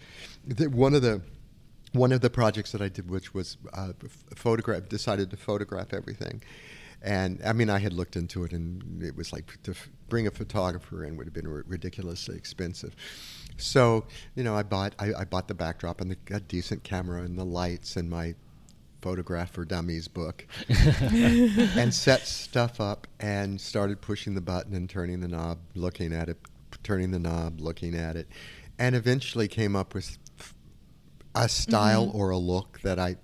[0.45, 1.21] the, one of the
[1.93, 3.93] one of the projects that i did which was uh,
[4.35, 6.41] photograph decided to photograph everything.
[7.01, 10.27] And i mean i had looked into it and it was like to f- bring
[10.27, 12.95] a photographer in would have been ri- ridiculously expensive.
[13.57, 17.23] So you know i bought i, I bought the backdrop and the, a decent camera
[17.23, 18.35] and the lights and my
[19.01, 25.21] photograph for dummies book and set stuff up and started pushing the button and turning
[25.21, 26.37] the knob, looking at it,
[26.83, 28.27] turning the knob, looking at it,
[28.77, 30.17] and eventually came up with
[31.45, 33.15] a style or a look that I,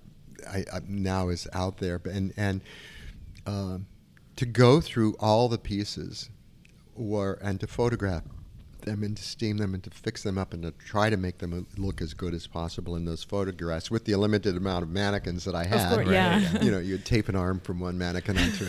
[0.48, 1.98] I, I now is out there.
[1.98, 2.60] But- And and
[3.46, 3.86] um
[4.36, 6.28] to go through all the pieces,
[6.94, 8.22] or and to photograph
[8.82, 11.38] them and to steam them and to fix them up and to try to make
[11.38, 15.44] them look as good as possible in those photographs with the limited amount of mannequins
[15.44, 15.78] that I had.
[15.94, 16.62] course, yeah.
[16.62, 18.66] You know, you'd tape an arm from one mannequin onto